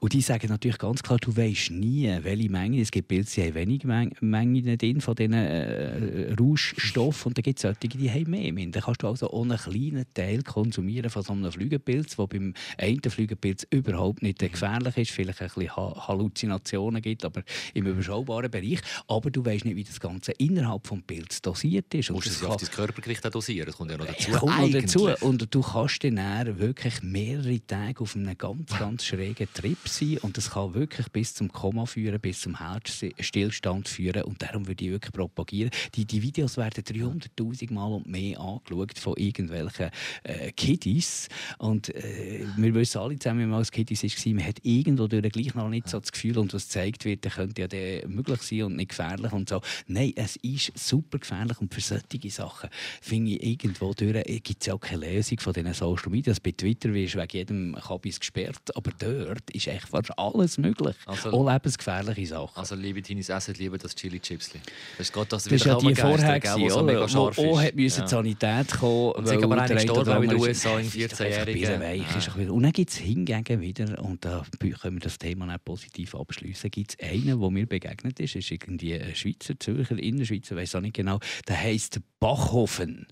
Und 0.00 0.12
die 0.12 0.20
sagen 0.20 0.48
natürlich 0.48 0.78
ganz 0.78 1.02
klar, 1.02 1.18
du 1.18 1.36
weißt 1.36 1.70
nie, 1.72 2.08
welche 2.22 2.50
Menge. 2.50 2.80
Es 2.80 2.90
gibt 2.90 3.08
Pilze, 3.08 3.40
die 3.40 3.48
haben 3.48 3.54
wenig 3.54 3.84
Mengen 4.20 4.78
drin 4.78 5.00
von 5.00 5.14
diesen 5.14 5.34
äh, 5.34 6.34
Rauschstoffen. 6.38 7.30
Und 7.30 7.38
dann 7.38 7.42
gibt 7.42 7.58
es 7.58 7.62
solche, 7.62 7.88
die 7.88 8.10
haben 8.10 8.30
mehr. 8.30 8.52
Dann 8.70 8.82
kannst 8.82 9.02
du 9.02 9.08
also 9.08 9.30
auch 9.30 9.42
einen 9.42 9.56
kleinen 9.56 10.04
Teil 10.14 10.42
konsumieren 10.42 11.10
von 11.10 11.22
so 11.22 11.32
einem 11.32 11.50
Flügelpilz, 11.50 12.16
der 12.16 12.26
beim 12.26 12.54
einen 12.78 13.00
Flügelpilz 13.02 13.66
über 13.70 13.87
überhaupt 13.88 14.22
nicht 14.22 14.38
gefährlich 14.38 14.96
ist, 14.96 15.10
vielleicht 15.10 15.42
ein 15.42 15.48
bisschen 15.48 15.76
Halluzinationen 15.76 17.02
gibt, 17.02 17.24
aber 17.24 17.42
im 17.74 17.86
überschaubaren 17.86 18.50
Bereich. 18.50 18.80
Aber 19.06 19.30
du 19.30 19.44
weißt 19.44 19.64
nicht, 19.64 19.76
wie 19.76 19.84
das 19.84 20.00
Ganze 20.00 20.32
innerhalb 20.32 20.84
des 20.84 21.02
Pilz 21.06 21.42
dosiert 21.42 21.92
ist. 21.94 22.08
Du 22.08 22.14
musst 22.14 22.28
es 22.28 22.42
auf 22.42 22.56
dein 22.56 22.70
Körpergewicht 22.70 23.26
auch 23.26 23.30
dosieren, 23.30 23.66
das 23.66 23.76
kommt 23.76 23.90
ja 23.90 23.96
noch 23.96 24.06
dazu. 24.06 24.30
Kommt 24.32 24.58
noch 24.58 24.80
dazu. 24.80 25.08
Und 25.20 25.54
du 25.54 25.60
kannst 25.60 26.04
dann 26.04 26.58
wirklich 26.58 27.02
mehrere 27.02 27.60
Tage 27.66 28.00
auf 28.00 28.14
einem 28.16 28.36
ganz, 28.36 28.78
ganz 28.78 29.04
schrägen 29.04 29.48
Trip 29.52 29.78
sein 29.86 30.18
und 30.18 30.36
das 30.36 30.50
kann 30.50 30.74
wirklich 30.74 31.08
bis 31.08 31.34
zum 31.34 31.52
Koma 31.52 31.86
führen, 31.86 32.20
bis 32.20 32.40
zum 32.40 32.58
Herzstillstand 32.58 33.88
führen 33.88 34.22
und 34.24 34.42
darum 34.42 34.66
würde 34.66 34.84
ich 34.84 34.90
wirklich 34.90 35.12
propagieren. 35.12 35.70
Die, 35.94 36.04
die 36.04 36.22
Videos 36.22 36.56
werden 36.56 36.84
300'000 36.84 37.72
Mal 37.72 37.92
und 37.92 38.06
mehr 38.06 38.40
angeschaut 38.40 38.98
von 38.98 39.14
irgendwelchen 39.16 39.90
äh, 40.24 40.52
Kiddies 40.52 41.28
und 41.58 41.94
äh, 41.94 42.44
wir 42.56 42.74
wissen 42.74 42.98
alle 42.98 43.18
zusammen, 43.18 43.40
wie 43.40 43.46
man 43.46 43.58
als 43.58 43.70
Kiddies 43.84 44.02
war, 44.02 44.34
man 44.34 44.44
hat 44.44 44.56
irgendwo 44.62 45.06
durch 45.06 45.30
gleich 45.30 45.54
noch 45.54 45.68
nicht 45.68 45.88
so 45.88 46.00
das 46.00 46.10
Gefühl, 46.10 46.38
und 46.38 46.52
was 46.52 46.64
gezeigt 46.64 47.04
wird, 47.04 47.24
dann 47.24 47.32
könnte 47.32 47.62
ja 47.62 47.68
der 47.68 48.08
möglich 48.08 48.42
sein 48.42 48.64
und 48.64 48.76
nicht 48.76 48.90
gefährlich 48.90 49.32
und 49.32 49.48
so. 49.48 49.60
Nein, 49.86 50.12
es 50.16 50.36
ist 50.36 50.76
super 50.76 51.18
gefährlich 51.18 51.60
und 51.60 51.72
für 51.72 51.80
solche 51.80 52.30
Sachen 52.30 52.70
finde 53.00 53.32
ich 53.32 53.42
irgendwo 53.42 53.94
durch, 53.94 54.16
äh, 54.16 54.40
gibt 54.40 54.62
es 54.62 54.66
ja 54.66 54.74
auch 54.74 54.80
keine 54.80 55.06
Lösung 55.06 55.38
von 55.38 55.52
diesen 55.52 55.72
Social 55.74 56.10
Media. 56.10 56.34
Bei 56.42 56.50
Twitter 56.50 56.92
wirst 56.92 57.14
du 57.14 57.18
wegen 57.18 57.36
jedem 57.36 57.76
Kabis 57.76 58.18
gesperrt, 58.18 58.74
aber 58.74 58.90
dort 58.98 59.50
ist 59.52 59.68
echt 59.68 59.88
fast 59.88 60.18
alles 60.18 60.58
möglich. 60.58 60.96
Also, 61.06 61.30
auch 61.30 61.52
lebensgefährliche 61.52 62.26
Sachen. 62.26 62.56
Also 62.56 62.74
liebe 62.74 63.00
Teenies, 63.00 63.28
essen 63.28 63.54
lieber 63.54 63.78
das 63.78 63.94
Chili 63.94 64.18
Chipsli. 64.18 64.60
Das, 64.96 65.12
geht, 65.12 65.32
das, 65.32 65.44
das 65.44 65.52
ist 65.52 65.64
ja 65.64 65.78
die 65.78 65.94
vorher 65.94 66.40
gewesen, 66.40 66.70
so 66.70 66.82
mega 66.82 67.08
scharf 67.08 67.36
wo 67.36 67.60
hat 67.60 67.74
müssen 67.76 68.00
ja. 68.00 68.04
die 68.04 68.10
Sanität 68.10 68.72
kommen, 68.72 69.12
und 69.12 69.26
weil 69.26 69.44
aber 69.44 69.74
gestorben 69.74 70.12
auch 70.12 70.22
in 70.22 70.30
den 70.30 70.40
USA 70.40 70.78
in 70.78 70.90
14-Jährigen. 70.90 71.82
Ja. 71.82 72.50
Und 72.50 72.62
dann 72.62 72.72
gibt 72.72 72.90
es 72.90 72.96
hingegen 72.96 73.60
wieder, 73.68 74.02
und 74.02 74.24
da 74.24 74.44
können 74.80 74.96
wir 74.96 75.00
das 75.00 75.18
Thema 75.18 75.46
nicht 75.46 75.64
positiv 75.64 76.14
abschließen, 76.14 76.70
gibt 76.70 76.96
es 76.98 77.08
einen, 77.08 77.40
der 77.40 77.50
mir 77.50 77.66
begegnet 77.66 78.18
ist, 78.20 78.36
ist 78.36 78.50
irgendwie 78.50 78.94
ein 78.94 79.14
Schweizer, 79.14 79.58
Zürcher, 79.58 79.98
Innerschweizer, 79.98 80.56
weiß 80.56 80.76
auch 80.76 80.80
nicht 80.80 80.96
genau, 80.96 81.20
der 81.46 81.60
heisst 81.60 82.00
Bachhofen 82.18 83.06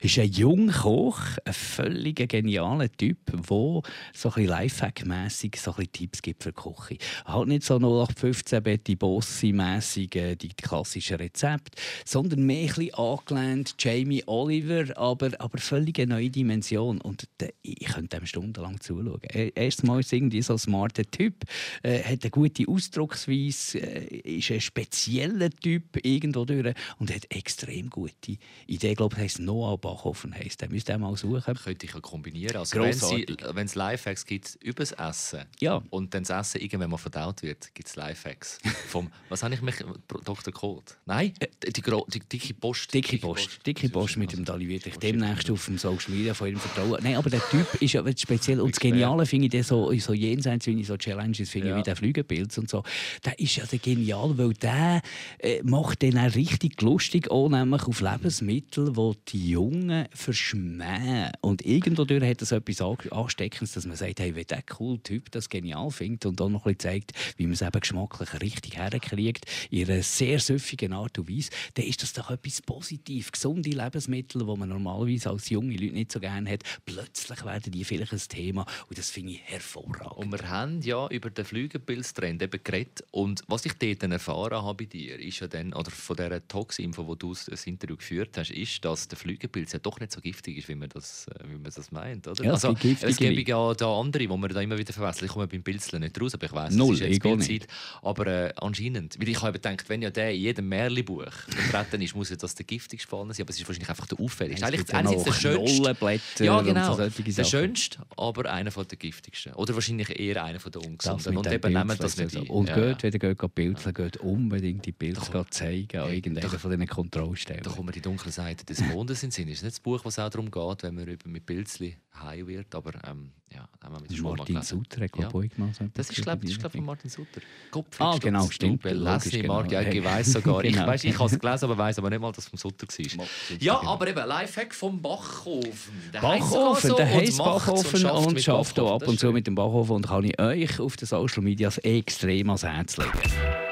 ist 0.00 0.18
ein 0.18 0.30
Jungkoch, 0.30 1.20
ein 1.44 1.52
völlig 1.52 2.28
genialer 2.28 2.90
Typ, 2.90 3.18
der 3.26 3.82
so 4.12 4.32
ein 4.34 4.46
Lifehack-mässig 4.46 5.56
so 5.56 5.72
Tipps 5.72 6.22
gibt 6.22 6.42
für 6.42 6.52
Küche. 6.52 6.98
Halt 7.24 7.48
nicht 7.48 7.64
so 7.64 7.76
0815 7.76 8.62
Betty 8.62 8.96
Bossi-mässig 8.96 10.14
äh, 10.16 10.36
die 10.36 10.48
klassischen 10.48 11.16
Rezepte, 11.16 11.80
sondern 12.04 12.44
mehr 12.44 12.76
ein 12.78 12.94
angelehnt 12.94 13.74
Jamie 13.78 14.22
Oliver, 14.26 14.96
aber, 14.96 15.30
aber 15.38 15.58
völlig 15.58 15.98
eine 15.98 16.14
neue 16.14 16.30
Dimension. 16.30 17.00
Und 17.00 17.28
ich 17.62 17.86
könnte 17.86 18.16
ihm 18.16 18.26
stundenlang 18.26 18.80
zuschauen. 18.80 19.20
Erstmal 19.54 20.00
ist 20.00 20.12
irgendwie 20.12 20.42
so 20.42 20.54
ein 20.54 20.58
smarter 20.58 21.04
Typ, 21.04 21.44
äh, 21.82 22.02
hat 22.02 22.22
eine 22.22 22.30
gute 22.30 22.68
Ausdrucksweise, 22.68 23.78
äh, 23.78 24.38
ist 24.38 24.50
ein 24.50 24.60
spezieller 24.60 25.50
Typ 25.50 26.04
irgendwo 26.04 26.44
durch 26.44 26.74
und 26.98 27.14
hat 27.14 27.26
extrem 27.30 27.90
gute 27.90 28.38
Ideen. 28.66 28.90
Ich 28.90 28.96
glaube, 28.96 29.16
er 29.16 29.22
heißt 29.22 29.40
Noah 29.40 29.63
Noah 29.64 29.78
Bachhofen 29.78 30.34
heisst. 30.34 30.60
Den 30.60 30.70
müsst 30.70 30.88
ihr 30.88 30.98
mal 30.98 31.16
suchen. 31.16 31.54
Könnte 31.54 31.86
ich 31.86 31.94
ja 31.94 32.00
kombinieren. 32.00 32.56
Also 32.56 32.78
wenn 32.80 33.66
es 33.66 33.74
Lifehacks 33.74 34.26
gibt 34.26 34.56
über 34.60 34.84
das 34.84 34.92
Essen 34.92 35.44
ja. 35.60 35.82
und 35.90 36.12
dann 36.12 36.24
das 36.24 36.48
Essen 36.48 36.60
irgendwann 36.60 36.90
mal 36.90 36.98
verdaut 36.98 37.42
wird, 37.42 37.74
gibt 37.74 37.88
es 37.88 37.96
Lifehacks. 37.96 38.58
Vom, 38.88 39.10
was 39.28 39.42
habe 39.42 39.54
ich 39.54 39.62
mich... 39.62 39.76
Dr. 40.24 40.52
Code? 40.52 40.84
Nein? 41.06 41.32
Äh, 41.38 41.46
die, 41.66 41.80
die, 41.80 41.82
die, 41.82 42.20
dicke 42.20 42.54
Post. 42.54 42.92
Dicke 42.92 43.18
Post. 43.18 43.66
Dicke 43.66 43.88
Post 43.88 44.16
mit 44.16 44.32
dem 44.32 44.44
Dali 44.44 44.68
wird 44.68 44.86
ich 44.86 44.98
demnächst 44.98 45.50
auf 45.50 45.64
dem 45.64 45.78
Social 45.78 46.14
Media 46.14 46.34
von 46.34 46.48
ihm 46.48 46.58
vertrauen. 46.58 47.00
Nein, 47.02 47.16
aber 47.16 47.30
der 47.30 47.40
Typ 47.50 47.66
ist 47.80 47.92
ja 47.92 48.04
speziell. 48.16 48.60
Und 48.60 48.72
das 48.72 48.80
Geniale 48.80 49.24
finde 49.24 49.56
ich 49.56 49.66
so, 49.66 49.92
so 49.98 50.12
jenseits, 50.12 50.66
wenn 50.66 50.78
ich 50.78 50.86
so 50.86 50.96
Challenges 50.96 51.50
finde, 51.50 51.70
ja. 51.70 51.76
wie 51.78 51.82
der 51.82 51.96
Flügelpilz 51.96 52.58
und 52.58 52.68
so. 52.68 52.82
Der 53.24 53.38
ist 53.38 53.56
ja 53.56 53.64
genial, 53.80 54.36
weil 54.36 54.52
der 54.54 55.00
äh, 55.38 55.62
macht 55.62 56.02
dann 56.02 56.18
auch 56.18 56.34
richtig 56.34 56.80
lustig, 56.82 57.30
auch 57.30 57.48
nämlich 57.48 57.84
auf 57.84 58.00
Lebensmittel, 58.00 58.92
die 58.92 59.14
die 59.28 59.53
Jungen 59.54 60.08
verschmähen. 60.12 61.30
Und 61.40 61.64
irgendwo 61.64 62.02
hat 62.02 62.42
das 62.42 62.50
etwas 62.50 62.80
Ansteckendes, 62.80 63.72
dass 63.72 63.86
man 63.86 63.96
sagt, 63.96 64.18
hey, 64.18 64.34
wenn 64.34 64.46
der 64.46 64.62
coole 64.62 65.00
Typ 65.00 65.30
das 65.30 65.48
genial 65.48 65.92
findet 65.92 66.26
und 66.26 66.40
dann 66.40 66.50
noch 66.50 66.66
ein 66.66 66.76
zeigt, 66.76 67.12
wie 67.36 67.44
man 67.44 67.52
es 67.52 67.62
eben 67.62 67.80
geschmacklich 67.80 68.40
richtig 68.40 68.76
herkriegt, 68.76 69.46
in 69.70 69.88
einer 69.88 70.02
sehr 70.02 70.40
süffigen 70.40 70.92
Art 70.92 71.18
und 71.18 71.30
Weise, 71.30 71.50
dann 71.74 71.86
ist 71.86 72.02
das 72.02 72.12
doch 72.12 72.32
etwas 72.32 72.62
Positives. 72.62 73.30
Gesunde 73.30 73.70
Lebensmittel, 73.70 74.44
die 74.44 74.58
man 74.58 74.68
normalerweise 74.68 75.30
als 75.30 75.48
junge 75.50 75.76
Leute 75.76 75.94
nicht 75.94 76.10
so 76.10 76.18
gerne 76.18 76.50
hat, 76.50 76.64
plötzlich 76.84 77.44
werden 77.44 77.70
die 77.70 77.84
vielleicht 77.84 78.12
ein 78.12 78.18
Thema 78.18 78.66
und 78.88 78.98
das 78.98 79.10
finde 79.10 79.32
ich 79.32 79.42
hervorragend. 79.44 80.16
Und 80.16 80.32
wir 80.32 80.48
haben 80.48 80.82
ja 80.82 81.06
über 81.08 81.30
den 81.30 81.44
Flügelpilztrend 81.44 82.42
eben 82.42 82.60
geredet 82.64 83.04
und 83.12 83.42
was 83.46 83.64
ich 83.66 83.74
dort 83.74 84.02
erfahren 84.02 84.62
habe 84.62 84.84
bei 84.84 84.86
dir, 84.86 85.20
ist 85.20 85.38
ja 85.38 85.46
dann, 85.46 85.72
oder 85.74 85.92
von 85.92 86.16
dieser 86.16 86.46
Tox-Info, 86.48 87.06
wo 87.06 87.14
du 87.14 87.32
das 87.32 87.66
Interview 87.68 87.96
geführt 87.96 88.36
hast, 88.36 88.50
ist, 88.50 88.84
dass 88.84 89.06
der 89.06 89.16
Flügelpilz 89.16 89.43
Pilz 89.48 89.72
ja 89.72 89.78
doch 89.78 90.00
nicht 90.00 90.12
so 90.12 90.20
giftig 90.20 90.58
ist, 90.58 90.68
wie 90.68 90.74
man 90.74 90.88
das, 90.88 91.26
äh, 91.28 91.44
wie 91.48 91.54
man 91.54 91.70
das 91.74 91.92
meint. 91.92 92.26
Oder? 92.26 92.44
Ja, 92.44 92.52
also, 92.52 92.74
es 92.82 93.16
gibt 93.16 93.48
ja 93.48 93.74
da 93.74 94.00
andere, 94.00 94.26
die 94.26 94.28
man 94.28 94.48
da 94.48 94.60
immer 94.60 94.78
wieder 94.78 94.92
verwechselt. 94.92 95.30
Ich 95.30 95.32
komme 95.32 95.46
beim 95.46 95.62
Pilzeln 95.62 96.02
nicht 96.02 96.20
raus, 96.20 96.34
aber 96.34 96.46
ich 96.46 96.52
weiß, 96.52 96.74
Null, 96.74 96.94
ist 96.94 97.00
jetzt 97.00 97.22
Bildzeit. 97.22 97.66
Aber 98.02 98.26
äh, 98.26 98.52
anscheinend, 98.56 99.18
weil 99.20 99.28
ich 99.28 99.40
habe 99.40 99.52
gedacht, 99.52 99.88
wenn 99.88 100.02
ja 100.02 100.10
der 100.10 100.32
in 100.32 100.40
jedem 100.40 100.68
Märli-Buch 100.68 101.32
vertreten 101.48 102.02
ist, 102.02 102.14
muss 102.14 102.30
ja 102.30 102.36
das 102.36 102.54
der 102.54 102.66
giftigste 102.66 103.08
Fall 103.08 103.26
sein, 103.32 103.42
aber 103.42 103.50
es 103.50 103.60
ist 103.60 103.68
wahrscheinlich 103.68 103.90
einfach 103.90 104.06
der 104.06 104.20
auffälligste. 104.20 104.66
Eigentlich 104.66 104.94
einerseits 104.94 105.24
der 105.24 105.32
schönste. 105.32 106.44
Ja, 106.44 106.60
genau. 106.62 106.94
So 106.94 107.08
der 107.08 107.44
schönste, 107.44 107.98
aber 108.16 108.50
einer 108.50 108.70
von 108.70 108.86
der 108.86 108.98
giftigsten. 108.98 109.54
Oder 109.54 109.74
wahrscheinlich 109.74 110.18
eher 110.18 110.44
einer 110.44 110.60
von 110.60 110.72
der 110.72 110.82
ungesunden. 110.82 111.36
Und 111.36 111.46
eben 111.50 111.72
nehmen 111.72 111.96
das 111.98 112.16
nicht 112.16 112.36
ein. 112.36 112.48
Und 112.48 112.68
ja. 112.68 112.92
geht, 112.92 113.02
wenn 113.02 113.12
ihr 113.12 113.34
geht 113.34 113.54
Pilzeln, 113.54 113.94
geht 113.94 114.16
unbedingt 114.18 114.86
die 114.86 114.92
Pilze 114.92 115.44
zeigen 115.50 116.00
an 116.00 116.12
irgendeiner 116.12 116.48
von 116.48 116.70
diesen 116.70 116.86
Kontrollstellen. 116.86 117.62
Da 117.62 117.70
kommen 117.70 117.92
die 117.92 118.00
dunklen 118.00 118.32
Seiten 118.32 118.66
des 118.66 118.80
Mondes 118.80 119.22
ins 119.22 119.33
Sinn 119.34 119.48
ist 119.48 119.62
nicht 119.62 119.74
das 119.74 119.80
Buch, 119.80 120.00
was 120.04 120.18
auch 120.18 120.30
darum 120.30 120.50
geht, 120.50 120.82
wenn 120.84 120.94
man 120.94 121.18
mit 121.26 121.46
Pilzli 121.46 121.96
high 122.22 122.46
wird, 122.46 122.74
aber 122.74 122.92
ähm, 123.08 123.32
ja, 123.52 123.68
haben 123.82 123.94
wir 123.94 124.00
mit 124.00 124.10
der 124.10 124.22
Martin 124.22 124.62
Sutter 124.62 125.06
ja. 125.16 125.28
Boy 125.28 125.48
gemacht. 125.48 125.80
Das 125.94 126.10
ist 126.10 126.22
glaube 126.22 126.46
ich 126.46 126.58
von 126.58 126.84
Martin 126.84 127.10
Sutter. 127.10 127.40
Kopf, 127.70 128.00
ah, 128.00 128.16
genau, 128.20 128.48
stimmt. 128.48 128.84
Leslie 128.84 129.42
genau. 129.42 129.54
Mark, 129.54 129.72
ja, 129.72 129.80
ich 129.82 130.02
weiß 130.02 130.32
sogar. 130.32 130.62
genau. 130.62 130.82
Ich, 130.82 130.86
weiss, 130.86 131.04
ich 131.04 131.18
habe 131.18 131.32
es 131.32 131.38
gelesen, 131.38 131.64
aber 131.64 131.78
weiß 131.78 131.98
aber 131.98 132.10
nicht 132.10 132.20
mal, 132.20 132.32
dass 132.32 132.44
es 132.44 132.50
vom 132.50 132.58
Sutter 132.58 132.86
war. 132.86 133.26
Ja, 133.60 133.78
genau. 133.78 133.92
aber 133.92 134.08
eben, 134.08 134.26
Lifehack 134.26 134.74
vom 134.74 135.00
Bachhofen. 135.00 135.94
Der 136.12 136.20
Bachhofen, 136.20 136.90
so 136.90 136.96
der 136.96 137.08
heisst 137.08 137.38
Bachhofen 137.38 138.06
und, 138.06 138.26
und 138.26 138.40
schafft 138.40 138.78
ab 138.78 139.06
und 139.06 139.18
zu 139.18 139.32
mit 139.32 139.46
dem 139.46 139.54
Bachhofen 139.54 139.96
und 139.96 140.06
kann 140.06 140.24
ich 140.24 140.40
euch 140.40 140.80
auf 140.80 140.96
den 140.96 141.06
Social 141.06 141.42
Media 141.42 141.70
extrem 141.82 142.50
ans 142.50 142.64
Herz 142.64 142.96
legen. 142.96 143.10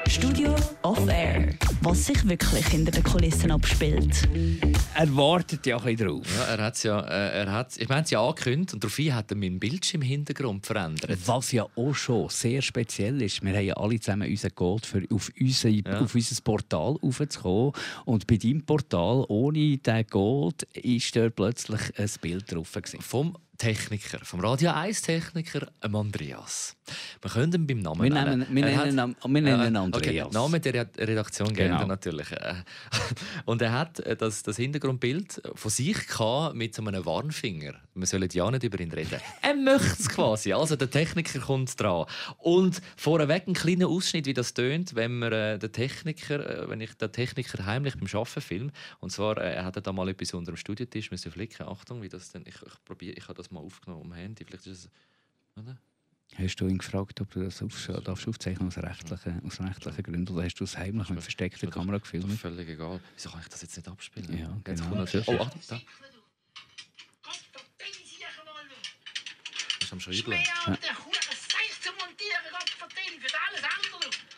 Studio 0.07 0.55
Off 0.83 1.07
Air. 1.07 1.55
Was 1.81 2.05
sich 2.05 2.27
wirklich 2.27 2.67
hinter 2.67 2.91
den 2.91 3.03
Kulissen 3.03 3.51
abspielt. 3.51 4.27
Er 4.95 5.15
wartet 5.53 5.65
ja 5.65 5.77
ein 5.77 5.83
bisschen 5.83 6.07
drauf. 6.07 6.37
Ja, 6.37 6.43
er 6.45 6.63
hat's 6.63 6.83
ja, 6.83 6.99
äh, 7.01 7.39
er 7.39 7.51
hat, 7.51 7.77
ich 7.77 7.89
meine, 7.89 8.03
es 8.03 8.09
ja 8.09 8.21
angekündigt 8.25 8.73
und 8.73 8.83
daraufhin 8.83 9.15
hat 9.15 9.31
er 9.31 9.37
meinen 9.37 9.59
Bildschirmhintergrund 9.59 10.65
verändert. 10.65 11.17
Was 11.25 11.51
ja 11.51 11.65
auch 11.75 11.93
schon 11.93 12.29
sehr 12.29 12.61
speziell 12.61 13.21
ist. 13.21 13.41
Wir 13.43 13.53
haben 13.55 13.65
ja 13.65 13.75
alle 13.75 13.99
zusammen 13.99 14.29
unseren 14.29 14.55
Code, 14.55 14.87
für 14.87 15.03
auf, 15.11 15.31
unser, 15.39 15.69
ja. 15.69 15.99
auf 15.99 16.15
unser 16.15 16.41
Portal 16.41 16.97
aufzukommen. 17.01 17.73
Und 18.05 18.27
bei 18.27 18.37
deinem 18.37 18.65
Portal, 18.65 19.25
ohne 19.27 19.77
diesen 19.77 20.07
Code, 20.07 20.65
ist 20.73 21.15
dort 21.15 21.35
plötzlich 21.35 21.81
ein 21.97 22.09
Bild 22.21 22.51
drauf. 22.51 22.71
Gewesen. 22.73 23.01
Vom 23.01 23.37
Techniker, 23.57 24.19
vom 24.23 24.39
Radio 24.39 24.71
1 24.71 25.03
Techniker, 25.03 25.67
Andreas. 25.81 26.75
Wir 27.21 27.31
können 27.31 27.53
ihn 27.53 27.67
beim 27.67 27.79
Namen 27.79 28.03
wir 28.03 28.09
nennen. 28.09 28.45
Wir 28.49 28.65
nennen, 28.65 29.15
wir 29.23 29.41
nennen 29.41 29.75
Andreas. 29.77 30.27
Okay, 30.27 30.33
Name 30.33 30.59
der 30.59 30.87
Redaktion 30.97 31.53
genau. 31.53 31.85
natürlich. 31.85 32.31
Äh, 32.31 32.55
und 33.45 33.61
er 33.61 33.71
hat 33.71 33.99
äh, 34.01 34.15
das, 34.15 34.43
das 34.43 34.57
Hintergrundbild 34.57 35.41
von 35.55 35.71
sich 35.71 35.97
mit 36.53 36.75
so 36.75 36.83
einem 36.83 37.05
Warnfinger. 37.05 37.75
Wir 37.95 38.07
sollen 38.07 38.29
ja 38.31 38.51
nicht 38.51 38.63
über 38.63 38.79
ihn 38.79 38.91
reden. 38.91 39.19
Er 39.41 39.55
möchte 39.55 40.01
es 40.01 40.09
quasi. 40.09 40.53
Also 40.53 40.75
der 40.75 40.89
Techniker 40.89 41.39
kommt 41.39 41.79
dran. 41.79 42.05
Und 42.37 42.81
vorweg 42.97 43.47
ein 43.47 43.53
kleiner 43.53 43.87
Ausschnitt, 43.87 44.25
wie 44.25 44.33
das 44.33 44.53
tönt, 44.53 44.95
wenn 44.95 45.19
man 45.19 45.31
äh, 45.31 45.59
den 45.59 45.71
Techniker, 45.71 46.69
wenn 46.69 46.81
ich 46.81 46.93
den 46.95 47.11
Techniker 47.11 47.65
heimlich 47.65 47.95
beim 47.97 48.07
Arbeiten 48.13 48.41
film. 48.41 48.71
Und 48.99 49.11
zwar, 49.11 49.37
er 49.37 49.65
hat 49.65 49.85
da 49.85 49.91
mal 49.91 50.09
etwas 50.09 50.33
unter 50.33 50.51
dem 50.51 50.57
Studiotisch 50.57 51.11
müssen 51.11 51.31
flicken. 51.31 51.67
Achtung, 51.67 52.01
wie 52.01 52.09
das 52.09 52.31
denn? 52.31 52.43
Ich, 52.47 52.55
ich 52.55 52.83
probiere, 52.85 53.15
ich 53.15 53.23
habe 53.23 53.35
das 53.35 53.51
mal 53.51 53.59
aufgenommen 53.59 54.11
am 54.11 54.13
Handy. 54.13 54.43
Vielleicht 54.43 54.67
ist 54.67 54.85
es. 54.85 54.89
Oder? 55.55 55.77
Hast 56.35 56.55
du 56.55 56.67
ihn 56.67 56.79
gefragt, 56.79 57.21
ob 57.21 57.29
du 57.31 57.43
das 57.43 57.61
auf, 57.61 57.89
darfst 58.03 58.27
aufzeichnen 58.27 58.67
aus 58.67 58.77
rechtlichen, 58.77 59.41
aus 59.45 59.59
rechtlichen 59.59 60.03
Gründen 60.03 60.33
oder 60.33 60.43
hast 60.43 60.55
du 60.55 60.63
es 60.63 60.77
heimlich 60.77 61.09
mit 61.09 61.21
versteckter 61.21 61.67
Kamera 61.67 61.99
gefilmt? 61.99 62.25
Das 62.25 62.33
ist 62.33 62.41
völlig 62.41 62.67
egal. 62.69 62.99
Wieso 63.15 63.29
kann 63.29 63.41
ich 63.41 63.49
das 63.49 63.61
jetzt 63.61 63.77
nicht 63.77 63.87
abspielen? 63.87 64.37
Ja, 64.37 64.57
jetzt 64.67 64.81
genau. 64.81 64.95
kommt 64.95 65.27
oh, 65.27 65.37
ach, 65.39 65.51
da. 65.67 65.81
Das 69.79 69.87
ist 69.87 69.93
am 69.93 69.99
Schreiben. 69.99 70.31
Ja. 70.31 70.77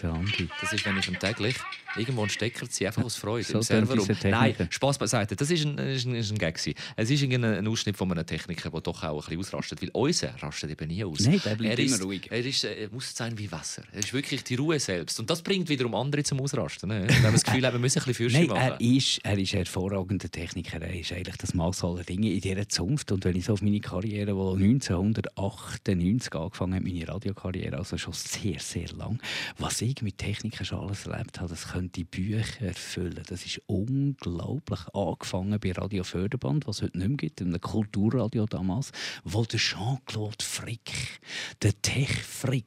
Der 0.01 0.09
Andi. 0.11 0.49
Das 0.59 0.73
ist 0.73 0.85
nämlich 0.85 1.07
am 1.07 1.19
täglich 1.19 1.55
irgendwo 1.97 2.21
einen 2.21 2.29
Stecker 2.29 2.69
ziehen, 2.69 2.87
einfach 2.87 3.03
aus 3.03 3.15
Freude 3.15 3.43
so 3.43 3.57
im 3.57 3.63
Serverraum. 3.63 4.07
Nein, 4.23 4.55
Spaß 4.69 4.97
beiseite. 4.97 5.35
Das 5.35 5.49
ist 5.49 5.65
ein, 5.65 5.77
ist 5.77 6.05
ein, 6.05 6.15
ist 6.15 6.31
ein 6.31 6.37
Gag. 6.37 6.59
Es 6.95 7.09
ist 7.09 7.23
ein 7.23 7.67
Ausschnitt 7.67 7.97
von 7.97 8.11
einem 8.11 8.25
Techniker, 8.25 8.69
der 8.69 8.81
doch 8.81 9.03
auch 9.03 9.27
ein 9.27 9.37
bisschen 9.37 9.59
ausrastet. 9.59 9.81
Weil 9.81 9.89
unser 9.93 10.41
rastet 10.41 10.71
eben 10.71 10.87
nie 10.87 11.03
aus. 11.03 11.19
Nein, 11.19 11.41
der 11.43 11.55
bleibt 11.55 11.79
er 11.79 11.85
immer 11.85 12.01
ruhig. 12.01 12.27
Er, 12.29 12.45
ist, 12.45 12.63
er 12.63 12.89
muss 12.89 13.15
sein 13.15 13.37
wie 13.37 13.51
Wasser. 13.51 13.83
Er 13.91 13.99
ist 13.99 14.13
wirklich 14.13 14.43
die 14.43 14.55
Ruhe 14.55 14.79
selbst. 14.79 15.19
Und 15.19 15.29
das 15.29 15.41
bringt 15.41 15.69
wiederum 15.69 15.95
andere 15.95 16.23
zum 16.23 16.39
Ausrasten. 16.41 16.89
Ne? 16.89 17.05
Wenn 17.07 17.23
wir 17.23 17.31
das 17.31 17.43
Gefühl 17.43 17.65
haben, 17.65 17.73
wir 17.73 17.79
müssen 17.79 17.99
ein 17.99 18.05
bisschen 18.05 18.29
Fürste 18.29 18.47
machen. 18.47 18.61
Er 18.61 18.81
ist, 18.81 19.19
er 19.23 19.37
ist 19.37 19.53
ein 19.53 19.57
hervorragender 19.57 20.29
Techniker. 20.29 20.81
Er 20.81 20.99
ist 20.99 21.11
eigentlich 21.11 21.37
das 21.37 21.53
Maß 21.53 21.83
aller 21.83 22.03
Dinge 22.03 22.31
in 22.31 22.41
dieser 22.41 22.67
Zunft. 22.69 23.11
Und 23.11 23.25
wenn 23.25 23.35
ich 23.35 23.45
so 23.45 23.53
auf 23.53 23.61
meine 23.61 23.79
Karriere, 23.79 24.25
die 24.25 24.63
1998 24.63 26.33
angefangen 26.33 26.75
hat, 26.75 26.83
meine 26.83 27.07
Radiokarriere, 27.07 27.77
also 27.77 27.97
schon 27.97 28.13
sehr, 28.13 28.59
sehr 28.59 28.89
lang, 28.89 29.19
was 29.57 29.81
ich 29.81 30.01
mit 30.01 30.17
Technikern 30.17 30.65
schon 30.65 30.79
alles 30.79 31.05
erlebt 31.05 31.39
habe, 31.39 31.49
das 31.49 31.67
könnte 31.85 31.91
die 31.91 32.03
Bücher 32.03 32.73
füllen. 32.73 33.23
Das 33.27 33.45
ist 33.45 33.61
unglaublich. 33.67 34.79
Angefangen 34.93 35.59
bei 35.59 35.71
Radio 35.71 36.03
Förderband, 36.03 36.65
was 36.67 36.77
es 36.77 36.83
heute 36.83 36.97
nicht 36.97 37.07
mehr 37.07 37.17
gibt, 37.17 37.41
einem 37.41 37.61
Kulturradio 37.61 38.45
damals, 38.45 38.91
wo 39.23 39.43
der 39.43 39.59
Jean-Claude 39.59 40.43
Frick, 40.43 41.19
der 41.61 41.79
Tech-Frick, 41.81 42.65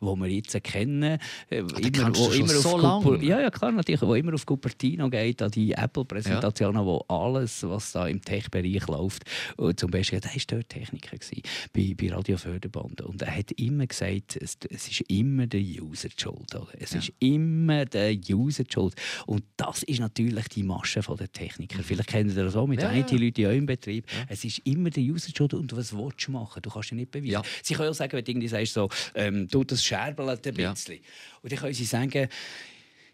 wo 0.00 0.16
wir 0.16 0.28
jetzt 0.28 0.62
kennen, 0.62 1.18
äh, 1.50 1.62
Ach, 1.62 1.78
immer, 1.78 2.16
wo 2.16 2.30
immer 2.30 2.56
auf 2.56 2.62
so 2.62 2.76
Cuper, 2.76 3.22
ja, 3.22 3.40
ja 3.40 3.50
klar 3.50 3.72
natürlich, 3.72 4.02
wo 4.02 4.14
immer 4.14 4.34
auf 4.34 4.46
Cupertino 4.46 5.08
geht, 5.10 5.42
an 5.42 5.50
die 5.50 5.72
Apple-Präsentationen, 5.72 6.82
ja. 6.82 6.86
wo 6.86 7.04
alles, 7.08 7.62
was 7.68 7.92
da 7.92 8.06
im 8.06 8.22
Tech-Bereich 8.22 8.86
läuft, 8.86 9.24
und 9.56 9.78
zum 9.78 9.90
Beispiel, 9.90 10.20
der 10.20 10.30
war 10.30 10.42
dort 10.46 10.68
Techniker 10.68 11.16
gewesen, 11.16 11.42
bei, 11.72 11.94
bei 11.96 12.14
Radio 12.14 12.36
Förderband 12.36 13.02
und 13.02 13.22
er 13.22 13.36
hat 13.36 13.52
immer 13.52 13.86
gesagt, 13.86 14.36
es, 14.36 14.56
es 14.68 14.88
ist 14.88 15.00
immer 15.02 15.46
der 15.46 15.60
User 15.60 16.08
die 16.08 16.20
schuld, 16.20 16.54
oder? 16.54 16.68
es 16.78 16.92
ja. 16.92 16.98
ist 16.98 17.12
immer 17.18 17.84
der 17.84 18.14
User 18.30 18.64
die 18.64 18.72
schuld 18.72 18.94
und 19.26 19.44
das 19.56 19.82
ist 19.82 20.00
natürlich 20.00 20.48
die 20.48 20.62
Masche 20.62 21.00
der 21.00 21.32
Techniker. 21.32 21.78
Mhm. 21.78 21.84
Vielleicht 21.84 22.08
kennt 22.08 22.34
ihr 22.34 22.44
das 22.44 22.56
auch 22.56 22.66
mit 22.66 22.82
ja, 22.82 22.92
IT-Leuten 22.92 23.40
ja. 23.40 23.50
im 23.50 23.66
Betrieb. 23.66 24.06
Es 24.28 24.44
ist 24.44 24.60
immer 24.64 24.90
der 24.90 25.02
User 25.02 25.28
die 25.28 25.36
schuld 25.36 25.54
und 25.54 25.74
was 25.76 25.96
willst 25.96 26.26
du 26.26 26.32
machen? 26.32 26.62
Du 26.62 26.70
kannst 26.70 26.90
ja 26.90 26.96
nicht 26.96 27.10
beweisen. 27.10 27.42
Sie 27.62 27.74
können 27.74 27.88
ja 27.88 27.94
sagen, 27.94 28.12
wenn 28.12 28.24
du 28.24 28.30
irgendwie 28.30 28.48
sagst, 28.48 28.74
so, 28.74 28.88
ähm, 29.14 29.48
du, 29.50 29.64
das 29.64 29.84
scherbelt 29.84 30.46
ein 30.46 30.54
bisschen. 30.54 30.94
Ja. 30.94 31.00
Und 31.42 31.52
dann 31.52 31.58
können 31.58 31.74
sie 31.74 31.84
sagen, 31.84 32.28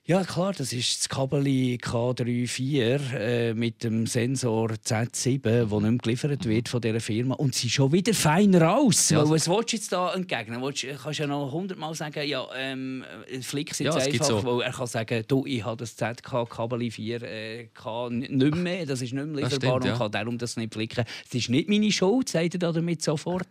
ja, 0.09 0.23
klar, 0.23 0.53
das 0.53 0.73
ist 0.73 1.01
das 1.01 1.09
Kabel 1.09 1.43
K34 1.43 3.13
äh, 3.17 3.55
mit 3.55 3.83
dem 3.83 4.07
Sensor 4.07 4.69
Z7, 4.71 5.41
das 5.41 5.69
nicht 5.69 5.83
mehr 5.83 5.99
geliefert 5.99 6.45
wird 6.45 6.69
von 6.69 6.81
dieser 6.81 7.01
Firma. 7.01 7.35
Und 7.35 7.57
sie 7.57 7.69
schon 7.69 7.91
wieder 7.91 8.15
feiner 8.15 8.77
aus. 8.77 9.11
Ja. 9.11 9.19
Weil, 9.19 9.31
was 9.31 9.49
willst 9.49 9.73
du 9.73 9.77
jetzt 9.77 9.91
da 9.91 10.15
entgegnen? 10.15 10.63
Willst, 10.63 10.87
kannst 11.03 11.19
du 11.19 11.25
ja 11.25 11.27
noch 11.27 11.51
hundertmal 11.51 11.93
sagen, 11.97 12.25
ja, 12.25 12.47
ähm, 12.57 13.05
Flix 13.41 13.81
jetzt 13.81 13.97
ja, 13.97 14.01
einfach, 14.01 14.27
so. 14.27 14.45
weil 14.45 14.61
er 14.67 14.73
kann 14.73 14.87
sagen, 14.87 15.25
du, 15.27 15.45
ich 15.45 15.65
habe 15.65 15.79
das 15.79 15.97
ZK 15.97 16.49
Kabel 16.49 16.89
4 16.89 17.23
äh, 17.23 17.69
nicht 18.11 18.55
mehr, 18.55 18.87
das 18.87 19.03
ist 19.03 19.13
nicht 19.13 19.27
mehr 19.27 19.43
lieferbar 19.43 19.81
stimmt, 19.81 19.93
und 19.93 19.99
kann 19.99 20.13
darum 20.13 20.39
das 20.39 20.57
nicht 20.57 20.73
flicken. 20.73 21.05
Es 21.29 21.35
ist 21.35 21.49
nicht 21.49 21.69
meine 21.69 21.91
Schuld, 21.91 22.29
sagt 22.29 22.55
er 22.55 22.73
damit 22.73 23.03
sofort. 23.03 23.49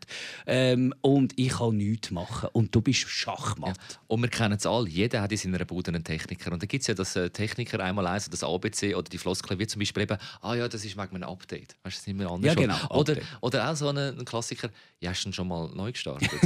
Ähm, 0.48 0.94
und 1.02 1.34
ich 1.36 1.50
kann 1.50 1.76
nichts 1.76 2.12
machen. 2.12 2.48
Und 2.54 2.74
du 2.74 2.80
bist 2.80 3.10
Schachmatt. 3.10 3.76
Ja. 3.76 3.98
Und 4.08 4.22
wir 4.22 4.30
kennen 4.30 4.56
es 4.56 4.66
alle, 4.66 4.88
jeder 4.88 5.22
hat 5.22 5.34
in 5.34 5.38
seiner 5.38 5.66
Bude 5.66 5.90
einen 5.90 6.06
Techniker. 6.06 6.45
Techniker. 6.46 6.54
Und 6.54 6.64
da 6.64 6.68
gibt 6.68 6.82
es 6.82 6.88
ja, 6.88 6.94
dass 6.94 7.16
äh, 7.16 7.30
Techniker 7.30 7.80
einmal 7.80 8.14
lesen, 8.14 8.32
das 8.32 8.44
ABC 8.44 8.96
oder 8.96 9.10
die 9.10 9.18
Floskel 9.18 9.58
wie 9.60 9.68
zum 9.68 9.80
Beispiel 9.80 10.04
eben, 10.04 10.18
ah 10.42 10.56
ja, 10.56 10.68
das 10.68 10.86
ist 10.86 10.98
wegen 10.98 11.16
einem 11.16 11.30
Update. 11.30 11.76
Weißt 11.84 11.86
du, 11.86 11.90
das 11.90 11.96
ist 11.98 12.08
nicht 12.08 12.18
mehr 12.18 12.30
anders. 12.30 12.56
Ja, 12.56 12.60
genau. 12.60 12.88
Oder, 12.90 13.18
oder 13.42 13.70
auch 13.70 13.76
so 13.76 13.90
ein, 13.90 13.98
ein 13.98 14.26
Klassiker, 14.26 14.70
ja, 15.00 15.12
hast 15.12 15.24
du 15.26 15.32
schon 15.32 15.48
mal 15.48 15.70
neu 15.74 15.92
gestartet? 15.92 16.30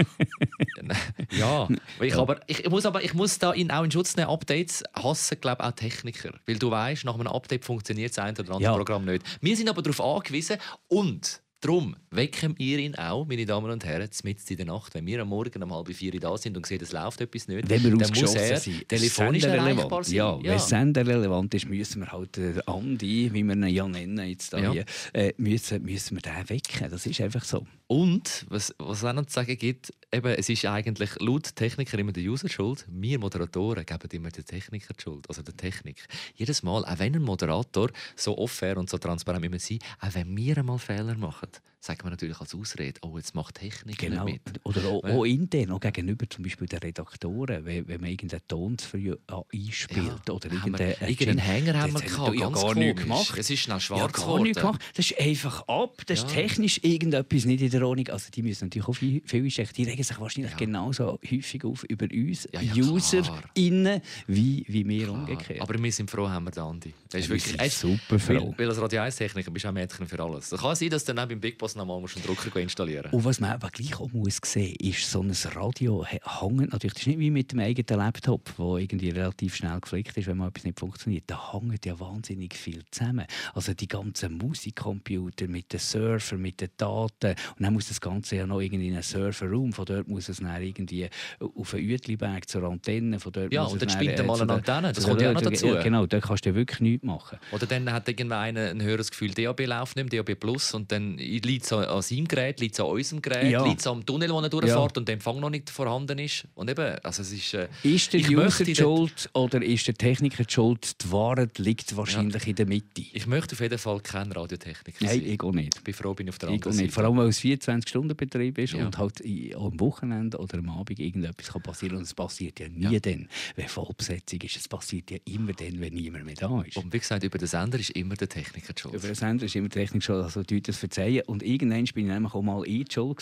ja, 1.32 1.68
ich, 2.00 2.14
aber, 2.14 2.40
ich, 2.46 2.66
muss 2.70 2.86
aber 2.86 3.04
ich 3.04 3.12
muss 3.12 3.38
da 3.38 3.52
in, 3.52 3.70
auch 3.70 3.84
in 3.84 3.90
Schutz 3.90 4.16
nehmen. 4.16 4.30
Updates 4.30 4.82
hassen, 4.94 5.38
glaube 5.42 5.62
auch 5.62 5.72
Techniker. 5.72 6.32
Weil 6.46 6.58
du 6.58 6.70
weißt, 6.70 7.04
nach 7.04 7.16
einem 7.16 7.26
Update 7.26 7.66
funktioniert 7.66 8.16
das 8.16 8.24
eine 8.24 8.38
oder 8.38 8.54
andere 8.54 8.62
ja. 8.62 8.74
Programm 8.74 9.04
nicht. 9.04 9.22
Wir 9.42 9.54
sind 9.54 9.68
aber 9.68 9.82
darauf 9.82 10.00
angewiesen 10.00 10.56
und 10.88 11.42
Darum 11.62 11.94
wecken 12.10 12.58
wir 12.58 12.78
ihn 12.78 12.94
auch, 12.94 13.26
meine 13.26 13.44
Damen 13.44 13.70
und 13.70 13.84
Herren, 13.84 14.08
mitten 14.24 14.42
in 14.48 14.56
der 14.56 14.64
Nacht. 14.64 14.94
Wenn 14.94 15.04
wir 15.04 15.20
am 15.20 15.28
Morgen 15.28 15.62
um 15.62 15.74
halb 15.74 15.88
vier 15.94 16.18
da 16.18 16.34
sind 16.38 16.56
und 16.56 16.64
sehen, 16.64 16.80
es 16.82 16.92
läuft 16.92 17.20
etwas 17.20 17.48
nicht, 17.48 17.68
wenn 17.68 17.82
wir 17.82 17.98
dann 17.98 18.10
muss 18.18 18.34
er 18.34 18.56
sind. 18.56 18.88
telefonisch 18.88 19.44
erreichbar 19.44 20.02
sein. 20.02 20.14
Ja, 20.14 20.38
ja. 20.42 20.52
wenn 20.52 20.58
Sender 20.58 21.06
relevant 21.06 21.52
ist, 21.52 21.68
müssen 21.68 22.00
wir 22.00 22.10
halt 22.10 22.34
den 22.36 22.66
Andi, 22.66 23.30
wie 23.34 23.42
wir 23.42 23.54
ihn 23.54 23.66
ja 23.66 23.86
nennen, 23.86 24.26
jetzt 24.26 24.54
da 24.54 24.58
ja. 24.58 24.72
hier, 24.72 24.84
äh, 25.12 25.34
müssen, 25.36 25.82
müssen 25.82 26.16
wir 26.16 26.22
den 26.22 26.48
wecken. 26.48 26.90
Das 26.90 27.04
ist 27.04 27.20
einfach 27.20 27.44
so. 27.44 27.66
Und, 27.90 28.46
was, 28.48 28.72
was 28.78 28.98
es 28.98 29.04
auch 29.04 29.12
noch 29.12 29.26
zu 29.26 29.32
sagen 29.32 29.58
gibt, 29.58 29.92
eben, 30.12 30.28
es 30.28 30.48
ist 30.48 30.64
eigentlich 30.64 31.10
laut 31.18 31.56
Techniker 31.56 31.98
immer 31.98 32.12
der 32.12 32.22
User 32.22 32.48
schuld. 32.48 32.86
Wir 32.88 33.18
Moderatoren 33.18 33.84
geben 33.84 34.08
immer 34.12 34.30
den 34.30 34.44
Techniker 34.44 34.94
die 34.94 35.02
Schuld, 35.02 35.28
also 35.28 35.42
der 35.42 35.56
Technik. 35.56 36.06
Jedes 36.36 36.62
Mal, 36.62 36.84
auch 36.84 36.98
wenn 37.00 37.16
ein 37.16 37.22
Moderator 37.22 37.90
so 38.14 38.38
offen 38.38 38.76
und 38.76 38.88
so 38.88 38.98
transparent 38.98 39.44
immer 39.44 39.58
sein, 39.58 39.80
auch 39.98 40.14
wenn 40.14 40.36
wir 40.36 40.58
einmal 40.58 40.78
Fehler 40.78 41.16
machen, 41.16 41.48
sagen 41.80 42.04
wir 42.04 42.10
natürlich 42.10 42.38
als 42.38 42.54
Ausrede, 42.54 43.00
oh, 43.02 43.16
jetzt 43.16 43.34
macht 43.34 43.54
Technik 43.56 43.98
genau. 43.98 44.24
mit. 44.24 44.42
Oder 44.64 44.84
auch, 44.84 45.02
auch 45.02 45.24
intern, 45.24 45.70
auch 45.70 45.80
gegenüber 45.80 46.28
zum 46.28 46.44
Beispiel 46.44 46.68
den 46.68 46.78
Redaktoren, 46.78 47.64
wenn, 47.64 47.88
wenn 47.88 48.00
man 48.00 48.10
irgendeinen 48.10 48.46
Ton 48.46 48.78
zu 48.78 48.86
früh 48.86 49.16
einspielt 49.26 50.28
ja, 50.28 50.34
oder 50.34 50.52
irgendeinen, 50.52 50.94
irgendeinen 51.00 51.38
Hänger 51.38 51.80
haben 51.80 51.94
wir 51.94 52.00
gehabt, 52.02 52.38
ja 52.38 52.50
gar 52.50 52.74
nichts 52.74 53.02
gemacht. 53.02 53.38
Es 53.38 53.50
ist 53.50 53.60
schnell 53.60 53.80
schwarz 53.80 54.12
ja, 54.18 54.26
gar 54.26 54.42
nichts 54.42 54.60
gemacht. 54.60 54.80
Das 54.94 55.10
ist 55.10 55.18
einfach 55.18 55.66
ab, 55.68 56.02
das 56.06 56.20
ist 56.20 56.28
technisch 56.28 56.80
irgendetwas 56.84 57.46
nicht 57.46 57.62
in 57.62 57.70
der 57.70 57.79
Ordnung. 57.84 58.08
Also 58.08 58.30
die 58.30 58.42
müssen 58.42 58.66
natürlich 58.66 58.88
auch 58.88 58.92
viel, 58.94 59.22
viel 59.24 59.44
einstecken. 59.44 59.72
Die 59.76 59.84
regen 59.84 60.02
sich 60.02 60.20
wahrscheinlich 60.20 60.56
genauso 60.56 61.18
häufig 61.30 61.64
auf 61.64 61.84
über 61.84 62.06
uns 62.12 62.48
User 62.76 63.22
innen 63.54 64.00
wie, 64.26 64.64
wie 64.68 64.88
wir 64.88 65.06
klar. 65.06 65.18
umgekehrt. 65.18 65.60
Aber 65.60 65.82
wir 65.82 65.92
sind 65.92 66.10
froh, 66.10 66.28
haben 66.28 66.44
wir 66.44 66.50
den 66.50 66.62
Andi. 66.62 66.94
Das 67.10 67.22
ist 67.22 67.28
wirklich 67.28 67.72
super 67.72 68.18
froh. 68.18 68.54
Weil, 68.56 68.58
weil 68.58 68.68
als 68.68 68.80
Radio 68.80 69.02
1-Techniker 69.02 69.50
bist 69.50 69.64
du 69.64 69.68
auch 69.68 69.72
Mädchen 69.72 70.06
für 70.06 70.20
alles. 70.20 70.52
Es 70.52 70.60
kann 70.60 70.76
sein, 70.76 70.90
dass 70.90 71.04
dann 71.04 71.18
auch 71.18 71.26
beim 71.26 71.40
Big 71.40 71.58
Boss 71.58 71.74
nochmal 71.74 71.98
einen 71.98 72.24
Drucker 72.24 72.60
installieren. 72.60 73.10
Und 73.12 73.24
was 73.24 73.40
man 73.40 73.50
aber 73.50 73.70
gleich 73.70 73.98
auch 73.98 74.12
muss 74.12 74.38
sehen, 74.44 74.76
ist 74.80 75.10
so 75.10 75.22
ein 75.22 75.32
Radio 75.54 76.04
hängt 76.04 76.72
natürlich, 76.72 76.94
das 76.94 77.02
ist 77.02 77.06
nicht 77.06 77.18
wie 77.18 77.30
mit 77.30 77.52
dem 77.52 77.60
eigenen 77.60 77.98
Laptop, 77.98 78.52
wo 78.56 78.76
irgendwie 78.76 79.10
relativ 79.10 79.56
schnell 79.56 79.80
geflickt 79.80 80.16
ist, 80.16 80.26
wenn 80.26 80.36
mal 80.36 80.48
etwas 80.48 80.64
nicht 80.64 80.78
funktioniert. 80.78 81.24
Da 81.26 81.52
hängt 81.52 81.84
ja 81.86 81.98
wahnsinnig 81.98 82.54
viel 82.54 82.82
zusammen. 82.90 83.26
Also 83.54 83.74
die 83.74 83.88
ganzen 83.88 84.38
Musikcomputer 84.38 85.48
mit 85.48 85.72
den 85.72 85.80
Surfer, 85.80 86.36
mit 86.36 86.60
den 86.60 86.70
Daten 86.76 87.34
und 87.58 87.60
dann 87.70 87.74
muss 87.74 87.88
das 87.88 88.00
Ganze 88.00 88.36
ja 88.36 88.46
noch 88.46 88.60
irgendwie 88.60 88.88
in 88.88 88.94
einen 88.94 89.02
Serverraum, 89.02 89.72
von 89.72 89.84
dort 89.84 90.08
muss 90.08 90.28
es 90.28 90.38
dann 90.38 90.62
irgendwie 90.62 91.08
auf 91.38 91.74
einen 91.74 91.88
Uetliberg 91.88 92.48
zur 92.48 92.64
Antenne, 92.64 93.20
von 93.20 93.32
dort 93.32 93.52
ja, 93.52 93.62
muss 93.62 93.74
und 93.74 93.82
dann 93.82 93.88
spinnt 93.88 94.18
er 94.18 94.24
mal 94.24 94.40
eine 94.40 94.52
Antenne, 94.52 94.92
das 94.92 95.06
kommt 95.06 95.20
ja 95.20 95.30
auch 95.30 95.34
noch 95.34 95.42
dazu. 95.42 95.68
Ja, 95.68 95.82
genau, 95.82 96.06
da 96.06 96.20
kannst 96.20 96.44
du 96.46 96.54
wirklich 96.54 96.80
nichts 96.80 97.04
machen. 97.04 97.38
Oder 97.52 97.66
dann 97.66 97.92
hat 97.92 98.08
irgendeiner 98.08 98.70
ein 98.70 98.82
höheres 98.82 99.10
Gefühl, 99.10 99.30
DAB 99.30 99.66
läuft 99.66 99.96
nicht, 99.96 100.12
DAB 100.12 100.34
Plus 100.34 100.74
und 100.74 100.90
dann 100.90 101.16
liegt 101.16 101.64
es 101.64 101.72
an 101.72 102.02
seinem 102.02 102.26
Gerät, 102.26 102.60
liegt 102.60 102.74
es 102.74 102.80
an 102.80 102.86
unserem 102.86 103.22
Gerät, 103.22 103.50
ja. 103.50 103.64
liegt 103.64 103.80
es 103.80 103.86
am 103.86 104.04
Tunnel, 104.04 104.30
wo 104.30 104.40
er 104.40 104.48
durchfährt 104.48 104.96
ja. 104.96 105.00
und 105.00 105.06
der 105.06 105.14
Empfang 105.14 105.38
noch 105.38 105.50
nicht 105.50 105.70
vorhanden 105.70 106.18
ist. 106.18 106.46
Und 106.54 106.70
eben, 106.70 106.96
also 107.04 107.22
es 107.22 107.32
ist, 107.32 107.54
äh, 107.54 107.68
ist 107.84 108.12
der 108.12 108.20
User 108.20 108.64
die 108.64 108.74
schuld 108.74 109.30
oder 109.32 109.62
ist 109.62 109.86
der 109.86 109.94
Techniker 109.94 110.42
die 110.42 110.52
schuld? 110.52 111.02
Die 111.04 111.12
Wahrheit 111.12 111.58
liegt 111.58 111.96
wahrscheinlich 111.96 112.42
ja. 112.42 112.48
in 112.48 112.56
der 112.56 112.66
Mitte. 112.66 113.02
Ich 113.12 113.26
möchte 113.26 113.54
auf 113.54 113.60
jeden 113.60 113.78
Fall 113.78 114.00
kein 114.00 114.32
Radiotechniker 114.32 115.06
sein. 115.06 115.18
Nein, 115.18 115.30
ich 115.30 115.42
auch 115.42 115.52
nicht. 115.52 115.76
Ich 115.76 115.84
bin 115.84 115.94
froh, 115.94 116.14
bin 116.14 116.26
ich 116.26 116.32
auf 116.32 116.38
der 116.38 116.48
anderen 116.48 116.72
Seite. 116.72 116.90
Vor 116.90 117.04
allem, 117.04 117.16
weil 117.16 117.28
es 117.28 117.38
24-Stunden-Betrieb 117.60 118.58
ist 118.58 118.74
und 118.74 118.98
halt 118.98 119.22
am 119.54 119.80
Wochenende 119.80 120.38
oder 120.38 120.58
am 120.58 120.68
Abend 120.70 120.98
irgendetwas 120.98 121.48
kann 121.48 121.62
passieren 121.62 121.96
und 121.96 122.02
es 122.02 122.14
passiert 122.14 122.60
ja 122.60 122.68
nie 122.68 123.00
dann, 123.00 123.28
wenn 123.56 123.68
Vollbesetzung 123.68 124.40
ist. 124.42 124.56
Es 124.56 124.68
passiert 124.68 125.10
ja 125.10 125.18
immer 125.24 125.52
dann, 125.52 125.80
wenn 125.80 125.94
niemand 125.94 126.24
mehr 126.24 126.34
da 126.34 126.62
ist. 126.62 126.76
Und 126.76 126.92
wie 126.92 126.98
gesagt, 126.98 127.24
über 127.24 127.38
den 127.38 127.48
Sender 127.48 127.78
ist 127.78 127.90
immer 127.90 128.14
der 128.14 128.28
Techniker 128.28 128.72
schuld. 128.76 128.94
Über 128.94 129.06
den 129.06 129.14
Sender 129.14 129.46
ist 129.46 129.54
immer 129.56 129.68
der 129.68 129.82
Techniker 129.82 130.04
schuld, 130.04 130.24
also 130.24 130.42
die 130.42 130.62
das 130.62 130.76
verzeihen. 130.78 131.22
Und 131.26 131.42
irgendwann 131.42 131.84
bin 131.84 132.06
ich 132.06 132.12
nämlich 132.12 132.34
auch 132.34 132.42
mal 132.42 132.66
in 132.66 132.90
schuld 132.90 133.20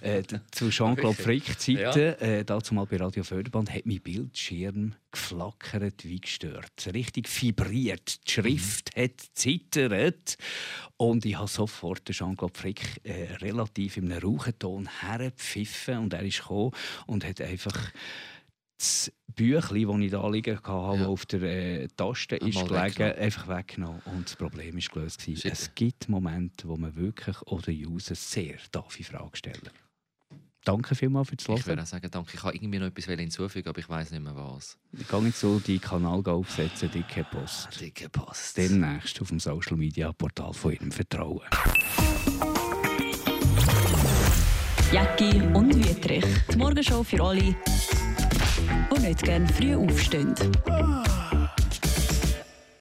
äh, 0.00 0.22
zu 0.50 0.70
Jean-Claude 0.70 1.16
Frick-Zeiten, 1.16 1.98
ja. 1.98 2.12
äh, 2.14 2.44
dazu 2.44 2.74
mal 2.74 2.86
bei 2.86 2.96
Radio 2.96 3.22
Förderband, 3.22 3.72
hat 3.72 3.86
mein 3.86 4.00
Bildschirm 4.00 4.94
geflackert 5.14 6.04
wie 6.04 6.20
gestört. 6.20 6.90
Richtig 6.92 7.28
vibriert. 7.42 8.26
Die 8.26 8.32
Schrift 8.32 8.96
mhm. 8.96 9.02
hat 9.02 9.20
zittert. 9.34 10.36
Und 10.96 11.24
ich 11.24 11.38
habe 11.38 11.48
sofort 11.48 12.04
Jean-Claude 12.10 12.58
Frick 12.58 13.00
äh, 13.04 13.34
relativ 13.34 13.96
in 13.96 14.10
einem 14.10 14.22
Rauchenton 14.22 14.88
hergepfiffen 15.00 15.98
und 15.98 16.12
er 16.12 16.22
ist 16.22 16.40
gekommen 16.40 16.72
und 17.06 17.24
hat 17.24 17.40
einfach 17.40 17.92
das 18.76 19.12
Büchlein, 19.34 19.86
das 19.86 20.00
ich 20.00 20.10
da 20.10 20.28
liegen 20.28 20.56
hatte, 20.56 21.00
ja. 21.00 21.06
auf 21.06 21.26
der 21.26 21.42
äh, 21.42 21.88
Taste 21.96 22.36
ist 22.36 22.66
gelegen, 22.66 23.12
einfach 23.12 23.48
weggenommen. 23.48 24.02
Und 24.06 24.26
das 24.26 24.36
Problem 24.36 24.74
war 24.74 24.94
gelöst. 24.94 25.24
Gewesen. 25.24 25.50
Es 25.50 25.74
gibt 25.74 26.08
Momente, 26.08 26.68
wo 26.68 26.76
man 26.76 26.94
wirklich 26.94 27.40
oder 27.42 27.70
User 27.70 28.14
sehr 28.14 28.56
darf 28.72 28.98
in 28.98 29.04
Frage 29.04 29.36
stellen 29.36 29.70
Danke 30.64 30.94
vielmals 30.94 31.28
für 31.28 31.36
das 31.36 31.46
Hören. 31.46 31.58
Ich 31.58 31.66
würde 31.66 31.82
auch 31.82 31.86
sagen, 31.86 32.10
danke. 32.10 32.30
Ich 32.34 32.42
habe 32.42 32.56
irgendwie 32.56 32.78
noch 32.78 32.86
etwas 32.86 33.04
hinzufügen, 33.04 33.68
aber 33.68 33.78
ich 33.78 33.88
weiß 33.88 34.10
nicht 34.12 34.22
mehr 34.22 34.34
was. 34.34 34.78
Ich 34.98 35.06
gehe 35.06 35.20
jetzt 35.20 35.40
so 35.40 35.58
die 35.58 35.78
Kanal 35.78 36.22
aufsetzen, 36.26 36.90
dicke 36.90 37.24
Post. 37.24 37.68
Ah, 37.70 37.78
dicke 37.78 38.08
Post. 38.08 38.56
Demnächst 38.56 39.20
auf 39.20 39.28
dem 39.28 39.40
Social 39.40 39.76
Media 39.76 40.10
Portal 40.12 40.54
von 40.54 40.72
Ihrem 40.72 40.90
Vertrauen. 40.90 41.42
Jacki 44.90 45.42
und 45.52 45.74
Wüterich. 45.74 46.24
Die 46.50 46.56
Morgenshow 46.56 47.02
für 47.02 47.22
alle, 47.22 47.40
die 47.40 49.00
nicht 49.00 49.22
gerne 49.22 49.48
früh 49.48 49.74
aufstehen. 49.74 50.34